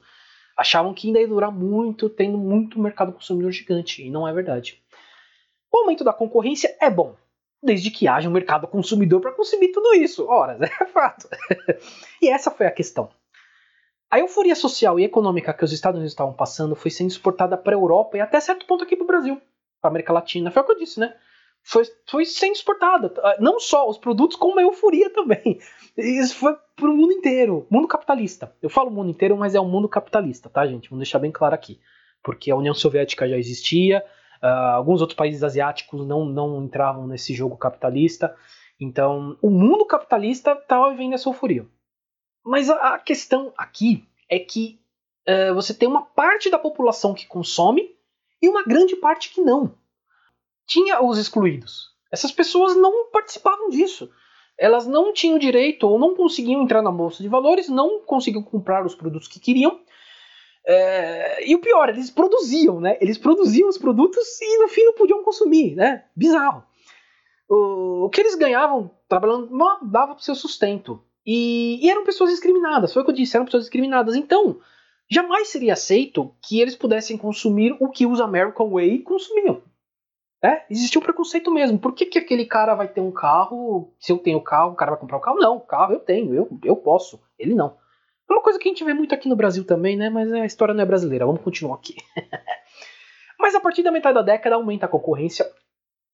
Achavam 0.55 0.93
que 0.93 1.07
ainda 1.07 1.19
ia 1.19 1.27
durar 1.27 1.51
muito, 1.51 2.09
tendo 2.09 2.37
muito 2.37 2.79
mercado 2.79 3.11
consumidor 3.11 3.51
gigante, 3.51 4.05
e 4.05 4.09
não 4.09 4.27
é 4.27 4.33
verdade. 4.33 4.81
O 5.71 5.79
aumento 5.79 6.03
da 6.03 6.13
concorrência 6.13 6.75
é 6.79 6.89
bom, 6.89 7.15
desde 7.61 7.91
que 7.91 8.07
haja 8.07 8.29
um 8.29 8.33
mercado 8.33 8.67
consumidor 8.67 9.21
para 9.21 9.31
consumir 9.31 9.69
tudo 9.69 9.93
isso. 9.95 10.27
Ora, 10.27 10.57
é 10.63 10.85
fato. 10.85 11.27
e 12.21 12.29
essa 12.29 12.51
foi 12.51 12.67
a 12.67 12.71
questão. 12.71 13.09
A 14.09 14.19
euforia 14.19 14.55
social 14.55 14.99
e 14.99 15.05
econômica 15.05 15.53
que 15.53 15.63
os 15.63 15.71
Estados 15.71 15.97
Unidos 15.97 16.11
estavam 16.11 16.33
passando 16.33 16.75
foi 16.75 16.91
sendo 16.91 17.09
exportada 17.09 17.57
para 17.57 17.73
a 17.73 17.79
Europa 17.79 18.17
e 18.17 18.21
até 18.21 18.39
certo 18.39 18.65
ponto 18.65 18.83
aqui 18.83 18.95
para 18.95 19.05
o 19.05 19.07
Brasil, 19.07 19.35
para 19.81 19.87
a 19.87 19.91
América 19.91 20.11
Latina. 20.11 20.51
Foi 20.51 20.61
o 20.61 20.65
que 20.65 20.71
eu 20.73 20.77
disse, 20.77 20.99
né? 20.99 21.15
Foi, 21.63 21.83
foi 22.09 22.25
sendo 22.25 22.53
exportada. 22.53 23.13
Ah, 23.17 23.37
não 23.39 23.59
só 23.59 23.87
os 23.87 23.97
produtos, 23.97 24.37
como 24.37 24.59
a 24.59 24.63
euforia 24.63 25.09
também. 25.09 25.59
Isso 25.97 26.35
foi 26.35 26.55
para 26.75 26.89
o 26.89 26.95
mundo 26.95 27.13
inteiro. 27.13 27.67
Mundo 27.69 27.87
capitalista. 27.87 28.53
Eu 28.61 28.69
falo 28.69 28.91
mundo 28.91 29.09
inteiro, 29.09 29.37
mas 29.37 29.55
é 29.55 29.61
um 29.61 29.69
mundo 29.69 29.87
capitalista, 29.87 30.49
tá, 30.49 30.65
gente? 30.65 30.89
Vamos 30.89 31.03
deixar 31.03 31.19
bem 31.19 31.31
claro 31.31 31.53
aqui. 31.53 31.79
Porque 32.23 32.51
a 32.51 32.55
União 32.55 32.73
Soviética 32.73 33.27
já 33.27 33.37
existia, 33.37 34.03
uh, 34.41 34.75
alguns 34.75 35.01
outros 35.01 35.15
países 35.15 35.43
asiáticos 35.43 36.05
não, 36.05 36.25
não 36.25 36.63
entravam 36.63 37.07
nesse 37.07 37.33
jogo 37.33 37.57
capitalista. 37.57 38.35
Então, 38.79 39.37
o 39.41 39.49
mundo 39.49 39.85
capitalista 39.85 40.53
estava 40.53 40.91
vivendo 40.91 41.13
essa 41.13 41.29
euforia. 41.29 41.65
Mas 42.43 42.69
a, 42.69 42.95
a 42.95 42.99
questão 42.99 43.53
aqui 43.55 44.03
é 44.27 44.39
que 44.39 44.79
uh, 45.27 45.53
você 45.53 45.73
tem 45.73 45.87
uma 45.87 46.03
parte 46.03 46.49
da 46.49 46.57
população 46.57 47.13
que 47.13 47.27
consome 47.27 47.95
e 48.41 48.49
uma 48.49 48.63
grande 48.63 48.95
parte 48.95 49.31
que 49.31 49.41
não 49.41 49.79
tinha 50.71 51.03
os 51.03 51.17
excluídos. 51.17 51.89
Essas 52.09 52.31
pessoas 52.31 52.77
não 52.77 53.09
participavam 53.11 53.69
disso. 53.69 54.09
Elas 54.57 54.87
não 54.87 55.11
tinham 55.11 55.37
direito 55.37 55.85
ou 55.85 55.99
não 55.99 56.15
conseguiam 56.15 56.61
entrar 56.61 56.81
na 56.81 56.91
bolsa 56.91 57.21
de 57.21 57.27
valores, 57.27 57.67
não 57.67 57.99
conseguiam 58.01 58.41
comprar 58.41 58.85
os 58.85 58.95
produtos 58.95 59.27
que 59.27 59.39
queriam. 59.39 59.81
É... 60.65 61.49
e 61.49 61.55
o 61.55 61.59
pior, 61.59 61.89
eles 61.89 62.09
produziam, 62.09 62.79
né? 62.79 62.97
Eles 63.01 63.17
produziam 63.17 63.67
os 63.67 63.77
produtos 63.77 64.39
e 64.39 64.59
no 64.59 64.69
fim 64.69 64.83
não 64.85 64.93
podiam 64.93 65.23
consumir, 65.23 65.75
né? 65.75 66.05
Bizarro. 66.15 66.63
O, 67.49 68.05
o 68.05 68.09
que 68.09 68.21
eles 68.21 68.35
ganhavam 68.35 68.91
trabalhando 69.09 69.49
dava 69.83 70.13
para 70.13 70.21
o 70.21 70.23
seu 70.23 70.35
sustento. 70.35 71.03
E, 71.25 71.85
e, 71.85 71.89
eram 71.89 72.05
pessoas 72.05 72.29
discriminadas, 72.29 72.93
foi 72.93 73.01
o 73.01 73.05
que 73.05 73.11
eu 73.11 73.15
disse, 73.15 73.35
eram 73.35 73.45
pessoas 73.45 73.63
discriminadas. 73.63 74.15
Então, 74.15 74.59
jamais 75.09 75.49
seria 75.49 75.73
aceito 75.73 76.33
que 76.41 76.61
eles 76.61 76.75
pudessem 76.75 77.17
consumir 77.17 77.75
o 77.79 77.89
que 77.89 78.05
os 78.05 78.21
American 78.21 78.69
Way 78.69 78.99
consumiam. 78.99 79.61
É, 80.43 80.65
um 80.97 81.01
preconceito 81.01 81.51
mesmo. 81.51 81.77
Por 81.77 81.93
que, 81.93 82.05
que 82.05 82.17
aquele 82.17 82.45
cara 82.45 82.73
vai 82.73 82.87
ter 82.87 82.99
um 82.99 83.11
carro? 83.11 83.93
Se 83.99 84.11
eu 84.11 84.17
tenho 84.17 84.41
carro, 84.41 84.71
o 84.71 84.75
cara 84.75 84.91
vai 84.91 84.99
comprar 84.99 85.17
um 85.17 85.21
carro? 85.21 85.39
Não, 85.39 85.59
carro 85.59 85.93
eu 85.93 85.99
tenho, 85.99 86.33
eu, 86.33 86.49
eu 86.63 86.75
posso. 86.75 87.21
Ele 87.37 87.53
não. 87.53 87.77
É 88.27 88.33
uma 88.33 88.41
coisa 88.41 88.57
que 88.57 88.67
a 88.67 88.71
gente 88.71 88.83
vê 88.83 88.93
muito 88.93 89.13
aqui 89.13 89.29
no 89.29 89.35
Brasil 89.35 89.63
também, 89.63 89.95
né? 89.95 90.09
Mas 90.09 90.31
a 90.31 90.45
história 90.45 90.73
não 90.73 90.81
é 90.81 90.85
brasileira. 90.85 91.25
Vamos 91.25 91.41
continuar 91.41 91.75
aqui. 91.75 91.95
Mas 93.39 93.53
a 93.53 93.59
partir 93.59 93.83
da 93.83 93.91
metade 93.91 94.15
da 94.15 94.21
década 94.21 94.55
aumenta 94.55 94.85
a 94.85 94.89
concorrência 94.89 95.45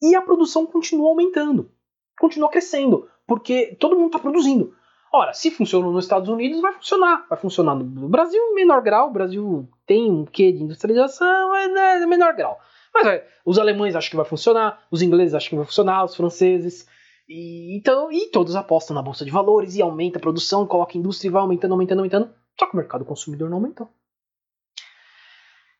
e 0.01 0.15
a 0.15 0.21
produção 0.21 0.65
continua 0.65 1.09
aumentando. 1.09 1.71
Continua 2.19 2.49
crescendo. 2.49 3.07
Porque 3.25 3.77
todo 3.79 3.95
mundo 3.95 4.07
está 4.07 4.19
produzindo. 4.19 4.73
Ora, 5.13 5.33
se 5.33 5.51
funcionou 5.51 5.91
nos 5.91 6.05
Estados 6.05 6.27
Unidos, 6.27 6.59
vai 6.59 6.73
funcionar. 6.73 7.25
Vai 7.29 7.39
funcionar 7.39 7.75
no 7.75 8.09
Brasil 8.09 8.41
em 8.41 8.55
menor 8.55 8.81
grau. 8.81 9.07
O 9.07 9.13
Brasil 9.13 9.69
tem 9.85 10.11
um 10.11 10.25
quê 10.25 10.51
de 10.51 10.63
industrialização, 10.63 11.55
é 11.55 12.05
menor 12.05 12.33
grau. 12.33 12.59
Mas 12.97 13.05
é, 13.05 13.27
os 13.45 13.59
alemães 13.59 13.95
acham 13.95 14.09
que 14.09 14.15
vai 14.15 14.25
funcionar, 14.25 14.83
os 14.89 15.03
ingleses 15.03 15.35
acham 15.35 15.49
que 15.51 15.55
vai 15.55 15.65
funcionar, 15.65 16.03
os 16.03 16.15
franceses. 16.15 16.87
E, 17.29 17.77
então, 17.77 18.11
e 18.11 18.25
todos 18.31 18.55
apostam 18.55 18.95
na 18.95 19.03
bolsa 19.03 19.23
de 19.23 19.29
valores 19.29 19.75
e 19.75 19.81
aumenta 19.83 20.17
a 20.17 20.21
produção, 20.21 20.65
coloca 20.65 20.97
a 20.97 20.99
indústria 20.99 21.29
e 21.29 21.31
vai 21.31 21.41
aumentando, 21.41 21.73
aumentando, 21.73 21.99
aumentando. 21.99 22.33
Só 22.59 22.65
que 22.65 22.73
o 22.73 22.77
mercado 22.77 23.05
consumidor 23.05 23.51
não 23.51 23.57
aumentou. 23.57 23.87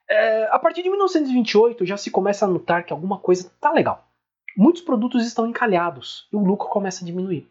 É, 0.07 0.47
a 0.51 0.59
partir 0.59 0.83
de 0.83 0.89
1928 0.89 1.85
já 1.87 1.97
se 1.97 2.11
começa 2.11 2.45
a 2.45 2.47
notar 2.47 2.85
que 2.85 2.93
alguma 2.93 3.17
coisa 3.17 3.51
tá 3.59 3.71
legal. 3.71 4.07
Muitos 4.55 4.83
produtos 4.83 5.25
estão 5.25 5.47
encalhados 5.47 6.27
e 6.31 6.35
o 6.35 6.43
lucro 6.43 6.69
começa 6.69 7.03
a 7.03 7.05
diminuir. 7.05 7.49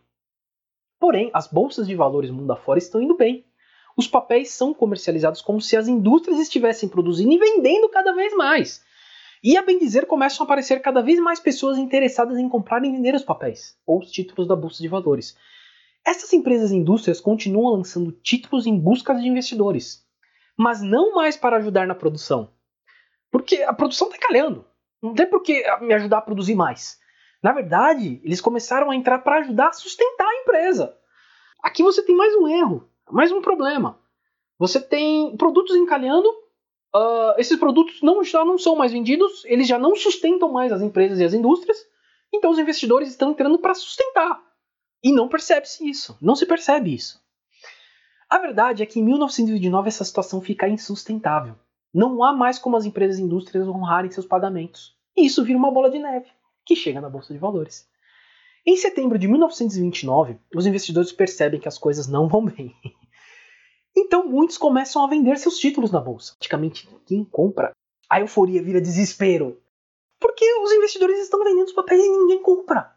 Porém, 1.01 1.29
as 1.35 1.49
bolsas 1.49 1.89
de 1.89 1.95
valores 1.97 2.31
mundo 2.31 2.53
afora 2.53 2.79
estão 2.79 3.03
indo 3.03 3.17
bem. 3.17 3.45
Os 3.97 4.07
papéis 4.07 4.51
são 4.51 4.73
comercializados 4.73 5.43
como 5.43 5.61
se 5.61 5.77
as 5.77 5.89
indústrias 5.89 6.39
estivessem 6.39 6.89
produzindo 6.89 7.33
e 7.33 7.39
vendendo 7.39 7.89
cada 7.89 8.13
vez 8.13 8.33
mais. 8.37 8.86
E 9.43 9.57
a 9.57 9.63
bem 9.63 9.79
dizer, 9.79 10.07
começam 10.07 10.43
a 10.43 10.45
aparecer 10.45 10.81
cada 10.81 11.03
vez 11.03 11.19
mais 11.19 11.39
pessoas 11.39 11.79
interessadas 11.79 12.39
em 12.39 12.49
comprar 12.49 12.85
e 12.85 12.91
vender 12.91 13.15
os 13.15 13.25
papéis, 13.25 13.77
ou 13.87 13.99
os 13.99 14.11
títulos 14.11 14.49
da 14.49 14.57
bolsa 14.57 14.83
de 14.83 14.89
valores. 14.89 15.37
Essas 16.05 16.33
empresas 16.33 16.71
e 16.71 16.77
indústrias 16.77 17.21
continuam 17.21 17.77
lançando 17.77 18.13
títulos 18.13 18.67
em 18.67 18.79
busca 18.79 19.15
de 19.15 19.27
investidores, 19.27 20.07
mas 20.57 20.81
não 20.81 21.15
mais 21.15 21.37
para 21.37 21.57
ajudar 21.57 21.87
na 21.87 21.95
produção. 21.95 22.51
Porque 23.31 23.63
a 23.63 23.73
produção 23.73 24.09
está 24.09 24.19
calhando. 24.27 24.65
Não 25.03 25.15
tem 25.15 25.27
por 25.27 25.43
que 25.43 25.65
me 25.81 25.93
ajudar 25.95 26.19
a 26.19 26.23
produzir 26.23 26.55
mais. 26.55 26.99
Na 27.43 27.53
verdade, 27.53 28.21
eles 28.25 28.41
começaram 28.41 28.91
a 28.91 28.97
entrar 28.97 29.19
para 29.19 29.39
ajudar 29.39 29.69
a 29.69 29.73
sustentar 29.73 30.27
a 30.27 30.43
empresa. 30.43 30.97
Aqui 31.63 31.83
você 31.83 32.03
tem 32.03 32.17
mais 32.17 32.35
um 32.35 32.49
erro, 32.49 32.89
mais 33.11 33.31
um 33.31 33.43
problema. 33.43 34.01
Você 34.59 34.81
tem 34.81 35.37
produtos 35.37 35.77
encalhando 35.77 36.33
uh, 36.97 37.35
esses 37.39 37.59
produtos 37.59 38.01
não, 38.03 38.23
já 38.25 38.45
não 38.45 38.59
são 38.59 38.77
mais 38.77 38.93
vendidos, 38.93 39.45
eles 39.45 39.69
já 39.69 39.79
não 39.79 39.95
sustentam 39.95 40.51
mais 40.51 40.73
as 40.73 40.83
empresas 40.83 41.19
e 41.19 41.25
as 41.25 41.35
indústrias, 41.35 41.79
então 42.33 42.51
os 42.51 42.59
investidores 42.59 43.09
estão 43.09 43.31
entrando 43.31 43.59
para 43.59 43.75
sustentar. 43.75 44.41
E 45.03 45.13
não 45.13 45.29
percebe-se 45.29 45.89
isso, 45.89 46.17
não 46.21 46.35
se 46.35 46.47
percebe 46.47 46.95
isso. 46.95 47.21
A 48.29 48.39
verdade 48.39 48.83
é 48.83 48.87
que 48.87 48.99
em 48.99 49.05
1929 49.05 49.89
essa 49.89 50.05
situação 50.05 50.41
fica 50.41 50.69
insustentável. 50.69 51.55
Não 51.95 52.25
há 52.25 52.33
mais 52.33 52.59
como 52.59 52.77
as 52.77 52.85
empresas 52.85 53.19
e 53.19 53.23
indústrias 53.23 53.69
honrarem 53.69 54.11
seus 54.11 54.27
pagamentos. 54.27 54.97
E 55.17 55.25
isso 55.27 55.45
vira 55.45 55.59
uma 55.59 55.71
bola 55.71 55.89
de 55.89 55.99
neve, 55.99 56.27
que 56.65 56.75
chega 56.75 57.01
na 57.01 57.09
bolsa 57.09 57.33
de 57.33 57.39
valores. 57.39 57.89
Em 58.67 58.77
setembro 58.77 59.17
de 59.17 59.29
1929, 59.29 60.39
os 60.55 60.67
investidores 60.67 61.13
percebem 61.13 61.61
que 61.61 61.69
as 61.69 61.79
coisas 61.79 62.09
não 62.09 62.27
vão 62.27 62.45
bem. 62.51 62.75
Então 63.97 64.27
muitos 64.27 64.59
começam 64.59 65.03
a 65.03 65.09
vender 65.09 65.39
seus 65.39 65.59
títulos 65.59 65.91
na 65.91 66.01
bolsa. 66.01 66.35
Praticamente 66.35 66.89
ninguém 66.91 67.25
compra. 67.25 67.73
A 68.11 68.21
euforia 68.21 68.63
vira 68.63 68.81
desespero. 68.81 69.59
Porque 70.21 70.45
os 70.63 70.73
investidores 70.73 71.19
estão 71.19 71.43
vendendo 71.43 71.67
os 71.67 71.73
papéis 71.73 72.05
e 72.05 72.09
ninguém 72.09 72.43
compra. 72.43 72.95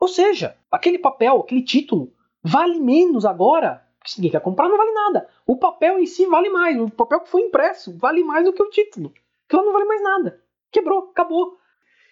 Ou 0.00 0.08
seja, 0.08 0.56
aquele 0.70 0.98
papel, 0.98 1.40
aquele 1.40 1.62
título, 1.62 2.12
vale 2.42 2.80
menos 2.80 3.24
agora. 3.24 3.86
Se 4.04 4.18
ninguém 4.18 4.32
quer 4.32 4.40
comprar, 4.40 4.68
não 4.68 4.76
vale 4.76 4.92
nada. 4.92 5.28
O 5.46 5.56
papel 5.56 5.98
em 5.98 6.06
si 6.06 6.26
vale 6.26 6.48
mais. 6.48 6.80
O 6.80 6.90
papel 6.90 7.20
que 7.20 7.28
foi 7.28 7.42
impresso 7.42 7.96
vale 7.96 8.24
mais 8.24 8.44
do 8.44 8.52
que 8.52 8.62
o 8.62 8.70
título. 8.70 9.12
Aquilo 9.46 9.64
não 9.64 9.72
vale 9.72 9.84
mais 9.84 10.02
nada. 10.02 10.42
Quebrou, 10.72 11.10
acabou. 11.10 11.58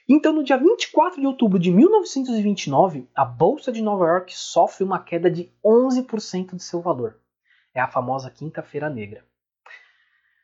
Então, 0.08 0.32
no 0.32 0.42
dia 0.42 0.56
24 0.56 1.20
de 1.20 1.26
outubro 1.26 1.58
de 1.58 1.70
1929, 1.70 3.08
a 3.14 3.24
Bolsa 3.24 3.70
de 3.70 3.82
Nova 3.82 4.06
York 4.06 4.36
sofre 4.36 4.84
uma 4.84 4.98
queda 4.98 5.30
de 5.30 5.52
11% 5.64 6.56
de 6.56 6.62
seu 6.62 6.80
valor. 6.80 7.18
É 7.78 7.80
a 7.80 7.86
famosa 7.86 8.28
Quinta-feira 8.28 8.90
Negra. 8.90 9.24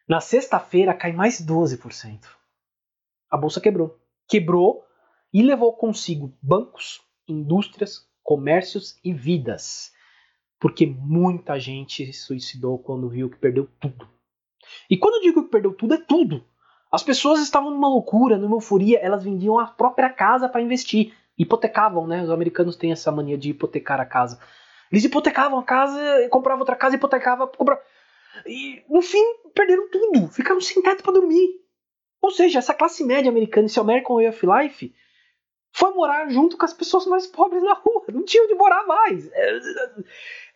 Na 0.09 0.21
sexta-feira 0.21 0.95
cai 0.95 1.11
mais 1.11 1.45
12%. 1.45 2.29
A 3.29 3.37
bolsa 3.37 3.61
quebrou. 3.61 3.99
Quebrou 4.29 4.85
e 5.33 5.43
levou 5.43 5.73
consigo 5.73 6.33
bancos, 6.41 7.03
indústrias, 7.27 8.09
comércios 8.23 9.01
e 9.03 9.13
vidas. 9.13 9.93
Porque 10.61 10.87
muita 10.87 11.59
gente 11.59 12.07
se 12.07 12.13
suicidou 12.13 12.79
quando 12.79 13.09
viu 13.09 13.29
que 13.29 13.37
perdeu 13.37 13.69
tudo. 13.81 14.09
E 14.89 14.97
quando 14.97 15.17
eu 15.17 15.23
digo 15.23 15.43
que 15.43 15.51
perdeu 15.51 15.75
tudo, 15.75 15.95
é 15.95 15.99
tudo. 15.99 16.47
As 16.89 17.03
pessoas 17.03 17.41
estavam 17.41 17.73
numa 17.73 17.89
loucura, 17.89 18.39
numa 18.39 18.55
euforia, 18.55 19.01
elas 19.01 19.25
vendiam 19.25 19.59
a 19.59 19.67
própria 19.67 20.09
casa 20.09 20.49
para 20.49 20.63
investir. 20.63 21.13
Hipotecavam, 21.37 22.07
né? 22.07 22.23
Os 22.23 22.31
americanos 22.31 22.77
têm 22.77 22.93
essa 22.93 23.11
mania 23.11 23.37
de 23.37 23.51
hipotecar 23.51 24.01
a 24.01 24.07
casa. 24.07 24.39
Eles 24.95 25.03
hipotecavam 25.03 25.59
a 25.59 25.65
casa, 25.65 26.29
compravam 26.31 26.61
outra 26.61 26.77
casa, 26.77 26.95
hipotecavam, 26.95 27.49
compravam. 27.49 27.83
E 28.47 28.81
no 28.89 29.03
fim, 29.03 29.25
perderam 29.53 29.91
tudo. 29.91 30.29
Ficaram 30.29 30.61
sem 30.61 30.81
teto 30.81 31.03
para 31.03 31.15
dormir. 31.15 31.61
Ou 32.23 32.31
seja, 32.31 32.61
essa 32.61 32.73
classe 32.73 33.03
média 33.03 33.29
americana, 33.29 33.67
esse 33.67 33.81
American 33.81 34.15
Way 34.15 34.29
of 34.29 34.47
Life, 34.47 34.95
foi 35.73 35.93
morar 35.95 36.31
junto 36.31 36.57
com 36.57 36.65
as 36.65 36.73
pessoas 36.73 37.07
mais 37.07 37.27
pobres 37.27 37.61
na 37.61 37.75
rua. 37.75 38.05
Não 38.13 38.25
tinha 38.25 38.45
onde 38.45 38.55
morar 38.55 38.87
mais. 38.87 39.29
É, 39.33 39.61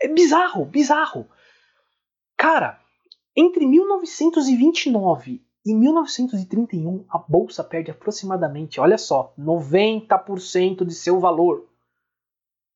é 0.02 0.08
bizarro, 0.08 0.64
bizarro. 0.64 1.28
Cara, 2.36 2.80
entre 3.34 3.66
1929 3.66 5.42
e 5.66 5.74
1931, 5.74 7.04
a 7.10 7.18
bolsa 7.18 7.64
perde 7.64 7.90
aproximadamente, 7.90 8.78
olha 8.78 8.96
só, 8.96 9.34
90% 9.36 10.84
de 10.84 10.94
seu 10.94 11.18
valor. 11.18 11.66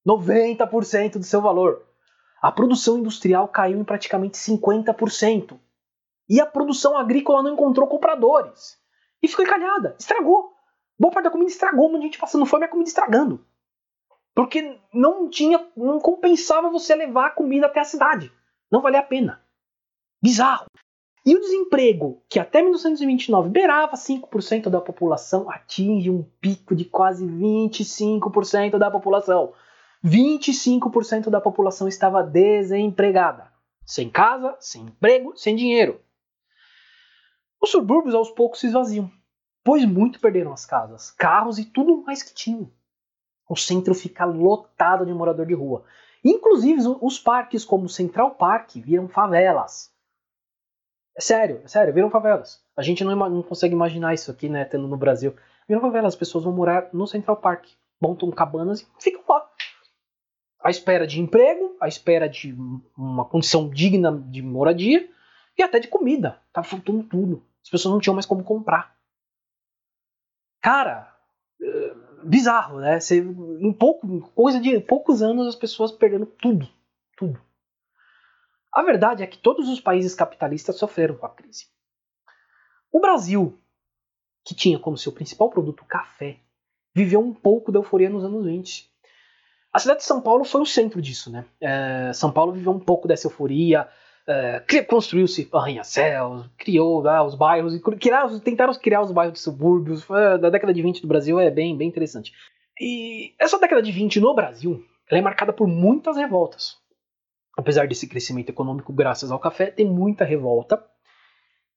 90% 0.07 1.19
do 1.19 1.25
seu 1.25 1.41
valor. 1.41 1.83
A 2.41 2.51
produção 2.51 2.99
industrial 2.99 3.47
caiu 3.49 3.79
em 3.79 3.85
praticamente 3.85 4.37
50%. 4.37 5.59
E 6.29 6.41
a 6.41 6.47
produção 6.47 6.97
agrícola 6.97 7.43
não 7.43 7.53
encontrou 7.53 7.87
compradores. 7.87 8.79
E 9.23 9.29
ficou 9.29 9.45
encalhada, 9.45 9.95
estragou. 9.99 10.53
Boa 10.99 11.13
parte 11.13 11.25
da 11.25 11.31
comida 11.31 11.51
estragou, 11.51 11.89
muita 11.89 12.05
gente 12.05 12.19
passando 12.19 12.47
fome 12.47 12.65
e 12.65 12.67
a 12.67 12.69
comida 12.69 12.89
estragando. 12.89 13.45
Porque 14.35 14.79
não 14.93 15.29
tinha, 15.29 15.65
não 15.77 16.01
compensava 16.01 16.71
você 16.71 16.95
levar 16.95 17.27
a 17.27 17.31
comida 17.31 17.67
até 17.67 17.81
a 17.81 17.85
cidade. 17.85 18.33
Não 18.71 18.81
valia 18.81 19.01
a 19.01 19.05
pena. 19.05 19.41
Bizarro. 20.23 20.67
E 21.25 21.37
o 21.37 21.41
desemprego, 21.41 22.21
que 22.29 22.41
até 22.41 22.61
1929 22.63 23.49
beirava 23.49 23.97
5% 23.97 24.69
da 24.69 24.81
população, 24.81 25.49
atinge 25.49 26.11
um 26.11 26.25
pico 26.41 26.75
de 26.75 26.85
quase 26.85 27.25
25% 27.25 28.77
da 28.77 28.91
população. 28.91 29.53
25% 30.05 31.31
da 31.31 31.41
população 31.41 31.87
estava 31.87 32.23
desempregada, 32.23 33.53
sem 33.87 34.11
casa, 34.11 34.57
sem 34.59 34.83
emprego, 34.83 35.37
sem 35.37 35.55
dinheiro. 35.55 36.01
Os 37.61 37.71
subúrbios 37.71 38.15
aos 38.15 38.31
poucos 38.31 38.59
se 38.59 38.67
esvaziam, 38.67 39.11
pois 39.63 39.85
muito 39.85 40.19
perderam 40.19 40.53
as 40.53 40.67
casas, 40.67 41.13
carros 41.13 41.59
e 41.59 41.65
tudo 41.65 42.03
mais 42.03 42.23
que 42.23 42.35
tinham. 42.35 42.71
O 43.49 43.57
centro 43.57 43.95
fica 43.95 44.25
lotado 44.25 45.07
de 45.07 45.13
morador 45.13 45.47
de 45.47 45.55
rua. 45.55 45.85
Inclusive 46.25 46.81
os 47.01 47.19
parques 47.19 47.65
como 47.65 47.89
Central 47.89 48.33
Park 48.35 48.77
viram 48.77 49.09
favelas. 49.09 49.93
É 51.17 51.21
sério, 51.21 51.61
é 51.65 51.69
sério, 51.69 51.93
viram 51.93 52.11
favelas. 52.11 52.65
A 52.77 52.83
gente 52.83 53.05
não, 53.05 53.15
não 53.15 53.43
consegue 53.43 53.75
imaginar 53.75 54.15
isso 54.15 54.31
aqui, 54.31 54.49
né, 54.49 54.65
tendo 54.65 54.89
no 54.89 54.97
Brasil. 54.97 55.37
Viram 55.69 55.81
favelas, 55.81 56.15
as 56.15 56.19
pessoas 56.19 56.45
vão 56.45 56.53
morar 56.53 56.89
no 56.93 57.07
Central 57.07 57.37
Park, 57.37 57.67
montam 58.01 58.31
cabanas 58.31 58.81
e 58.81 58.87
ficam 58.99 59.23
lá 59.29 59.52
à 60.63 60.71
espera 60.71 61.07
de 61.07 61.21
emprego, 61.21 61.77
à 61.81 61.89
espera 61.89 62.29
de 62.29 62.55
uma 62.97 63.25
condição 63.25 63.69
digna 63.69 64.13
de 64.29 64.41
moradia 64.43 65.09
e 65.59 65.63
até 65.63 65.79
de 65.79 65.89
comida. 65.89 66.41
Tava 66.53 66.67
faltando 66.67 67.03
tudo. 67.05 67.45
As 67.63 67.71
pessoas 67.71 67.93
não 67.93 68.01
tinham 68.01 68.15
mais 68.15 68.27
como 68.27 68.45
comprar. 68.45 68.97
Cara, 70.61 71.13
eh, 71.61 71.95
bizarro, 72.25 72.81
né? 72.81 73.01
Você, 73.01 73.19
em 73.19 73.73
pouco, 73.73 74.21
coisa 74.35 74.61
de 74.61 74.79
poucos 74.81 75.23
anos 75.23 75.49
as 75.49 75.57
pessoas 75.57 75.91
perdendo 75.91 76.27
tudo, 76.27 76.69
tudo. 77.17 77.41
A 78.73 78.83
verdade 78.83 79.23
é 79.23 79.27
que 79.27 79.39
todos 79.39 79.69
os 79.69 79.81
países 79.81 80.15
capitalistas 80.15 80.77
sofreram 80.77 81.17
com 81.17 81.27
a 81.27 81.31
crise. 81.31 81.67
O 82.91 83.01
Brasil, 83.01 83.59
que 84.45 84.55
tinha 84.55 84.79
como 84.79 84.97
seu 84.97 85.13
principal 85.13 85.51
produto 85.51 85.85
café, 85.85 86.41
viveu 86.95 87.21
um 87.21 87.35
pouco 87.35 87.73
da 87.73 87.79
euforia 87.79 88.09
nos 88.09 88.25
anos 88.25 88.45
20. 88.45 88.92
A 89.73 89.79
cidade 89.79 90.01
de 90.01 90.05
São 90.05 90.21
Paulo 90.21 90.45
foi 90.45 90.61
o 90.61 90.67
centro 90.67 91.01
disso, 91.01 91.31
né? 91.31 91.45
É, 91.61 92.13
São 92.13 92.31
Paulo 92.31 92.53
viveu 92.53 92.73
um 92.73 92.81
pouco 92.81 93.09
dessa 93.09 93.27
euforia. 93.27 93.89
uh, 94.29 94.87
construiu-se 94.87 95.49
arranha-céus, 95.53 96.45
criou 96.59 97.01
lá 97.01 97.25
os 97.25 97.35
bairros, 97.35 97.81
criar, 97.99 98.29
tentaram 98.41 98.75
criar 98.75 99.01
os 99.01 99.11
bairros 99.11 99.35
de 99.35 99.41
subúrbios. 99.41 100.07
Da 100.41 100.51
década 100.51 100.75
de 100.75 100.83
20 100.83 101.01
do 101.01 101.09
Brasil 101.09 101.41
é 101.41 101.51
bem, 101.51 101.77
bem 101.77 101.89
interessante. 101.89 102.33
E 102.79 103.35
essa 103.39 103.59
década 103.59 103.81
de 103.81 103.91
20 103.91 104.21
no 104.21 104.35
Brasil 104.35 104.85
ela 105.11 105.19
é 105.19 105.23
marcada 105.23 105.53
por 105.53 105.69
muitas 105.69 106.17
revoltas. 106.17 106.77
Apesar 107.57 107.87
desse 107.87 108.09
crescimento 108.09 108.49
econômico 108.49 108.93
graças 108.93 109.31
ao 109.31 109.39
café, 109.39 109.71
tem 109.71 109.87
muita 109.87 110.25
revolta. 110.25 110.83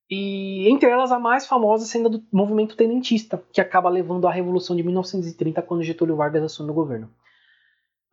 E 0.10 0.69
entre 0.69 0.89
elas 0.89 1.12
a 1.12 1.19
mais 1.19 1.45
famosa 1.45 1.86
sendo 1.86 2.08
a 2.08 2.12
do 2.12 2.23
movimento 2.31 2.77
tenentista, 2.77 3.43
que 3.51 3.60
acaba 3.60 3.89
levando 3.89 4.27
à 4.27 4.31
Revolução 4.31 4.75
de 4.75 4.84
1930 4.84 5.62
quando 5.63 5.84
Getúlio 5.84 6.15
Vargas 6.15 6.43
assume 6.43 6.71
o 6.71 6.73
governo. 6.73 7.10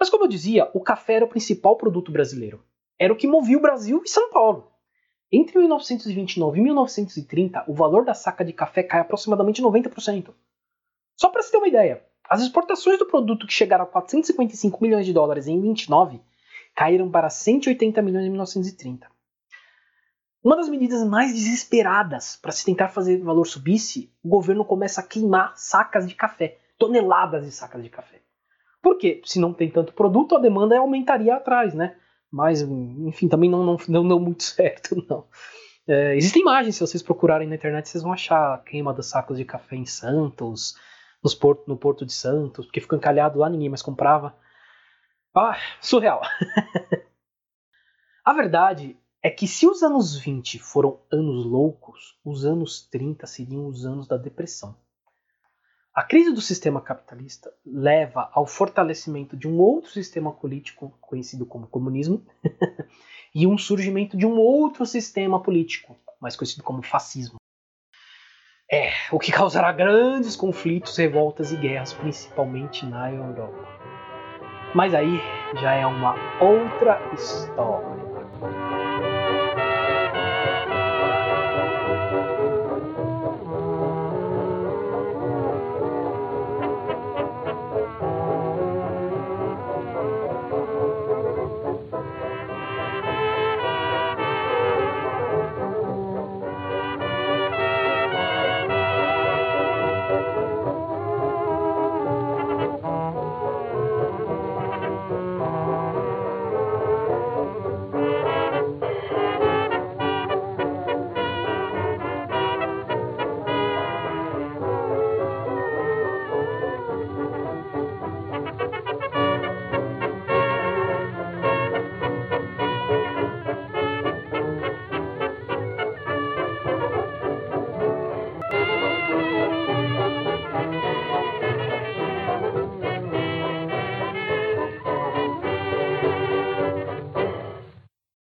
Mas 0.02 0.10
como 0.10 0.24
eu 0.24 0.28
dizia, 0.28 0.68
o 0.74 0.80
café 0.80 1.12
era 1.12 1.24
o 1.24 1.28
principal 1.28 1.76
produto 1.76 2.10
brasileiro. 2.10 2.60
Era 2.98 3.12
o 3.12 3.16
que 3.16 3.24
movia 3.24 3.56
o 3.56 3.60
Brasil 3.60 4.02
e 4.04 4.08
São 4.08 4.32
Paulo. 4.32 4.68
Entre 5.30 5.56
1929 5.56 6.58
e 6.58 6.60
1930, 6.60 7.66
o 7.68 7.72
valor 7.72 8.04
da 8.04 8.12
saca 8.12 8.44
de 8.44 8.52
café 8.52 8.82
cai 8.82 9.00
aproximadamente 9.00 9.62
90%. 9.62 10.34
Só 11.16 11.28
para 11.28 11.40
se 11.40 11.52
ter 11.52 11.58
uma 11.58 11.68
ideia, 11.68 12.04
as 12.28 12.42
exportações 12.42 12.98
do 12.98 13.06
produto 13.06 13.46
que 13.46 13.52
chegaram 13.52 13.84
a 13.84 13.86
455 13.86 14.82
milhões 14.82 15.06
de 15.06 15.12
dólares 15.12 15.46
em 15.46 15.60
29 15.60 16.20
caíram 16.74 17.08
para 17.08 17.30
180 17.30 18.02
milhões 18.02 18.26
em 18.26 18.30
1930. 18.30 19.06
Uma 20.42 20.56
das 20.56 20.68
medidas 20.68 21.06
mais 21.06 21.32
desesperadas 21.32 22.34
para 22.42 22.50
se 22.50 22.64
tentar 22.64 22.88
fazer 22.88 23.22
o 23.22 23.24
valor 23.24 23.46
subisse, 23.46 24.12
o 24.20 24.28
governo 24.28 24.64
começa 24.64 25.00
a 25.00 25.06
queimar 25.06 25.56
sacas 25.56 26.08
de 26.08 26.16
café, 26.16 26.58
toneladas 26.76 27.44
de 27.44 27.52
sacas 27.52 27.80
de 27.80 27.88
café. 27.88 28.21
Por 28.82 28.98
quê? 28.98 29.22
Se 29.24 29.38
não 29.38 29.54
tem 29.54 29.70
tanto 29.70 29.94
produto, 29.94 30.36
a 30.36 30.40
demanda 30.40 30.76
aumentaria 30.76 31.36
atrás, 31.36 31.72
né? 31.72 31.96
Mas, 32.30 32.62
enfim, 32.62 33.28
também 33.28 33.48
não, 33.48 33.62
não, 33.62 33.76
não 33.88 34.08
deu 34.08 34.18
muito 34.18 34.42
certo, 34.44 34.96
não. 35.08 35.24
É, 35.86 36.16
existem 36.16 36.42
imagens, 36.42 36.76
se 36.76 36.80
vocês 36.80 37.02
procurarem 37.02 37.48
na 37.48 37.54
internet, 37.54 37.88
vocês 37.88 38.02
vão 38.02 38.12
achar 38.12 38.54
a 38.54 38.58
queima 38.58 38.92
dos 38.92 39.06
sacos 39.06 39.38
de 39.38 39.44
café 39.44 39.76
em 39.76 39.86
Santos, 39.86 40.74
nos 41.22 41.34
porto, 41.34 41.64
no 41.68 41.76
Porto 41.76 42.04
de 42.04 42.12
Santos, 42.12 42.66
porque 42.66 42.80
ficou 42.80 42.98
encalhado 42.98 43.38
lá, 43.38 43.48
ninguém 43.48 43.68
mais 43.68 43.82
comprava. 43.82 44.36
Ah, 45.34 45.56
surreal. 45.80 46.20
a 48.24 48.32
verdade 48.32 48.96
é 49.22 49.30
que 49.30 49.46
se 49.46 49.66
os 49.66 49.82
anos 49.82 50.16
20 50.16 50.58
foram 50.58 51.00
anos 51.10 51.44
loucos, 51.44 52.18
os 52.24 52.44
anos 52.44 52.82
30 52.88 53.26
seriam 53.26 53.66
os 53.66 53.86
anos 53.86 54.08
da 54.08 54.16
depressão. 54.16 54.76
A 55.94 56.02
crise 56.02 56.32
do 56.32 56.40
sistema 56.40 56.80
capitalista 56.80 57.52
leva 57.66 58.30
ao 58.32 58.46
fortalecimento 58.46 59.36
de 59.36 59.46
um 59.46 59.58
outro 59.58 59.90
sistema 59.90 60.32
político, 60.32 60.96
conhecido 61.02 61.44
como 61.44 61.66
comunismo, 61.66 62.24
e 63.34 63.46
um 63.46 63.58
surgimento 63.58 64.16
de 64.16 64.24
um 64.24 64.38
outro 64.38 64.86
sistema 64.86 65.42
político, 65.42 65.94
mais 66.18 66.34
conhecido 66.34 66.62
como 66.62 66.82
fascismo. 66.82 67.36
É, 68.70 68.90
o 69.10 69.18
que 69.18 69.30
causará 69.30 69.70
grandes 69.70 70.34
conflitos, 70.34 70.96
revoltas 70.96 71.52
e 71.52 71.56
guerras, 71.56 71.92
principalmente 71.92 72.86
na 72.86 73.12
Europa. 73.12 73.68
Mas 74.74 74.94
aí 74.94 75.20
já 75.60 75.74
é 75.74 75.84
uma 75.84 76.14
outra 76.40 76.98
história. 77.12 77.91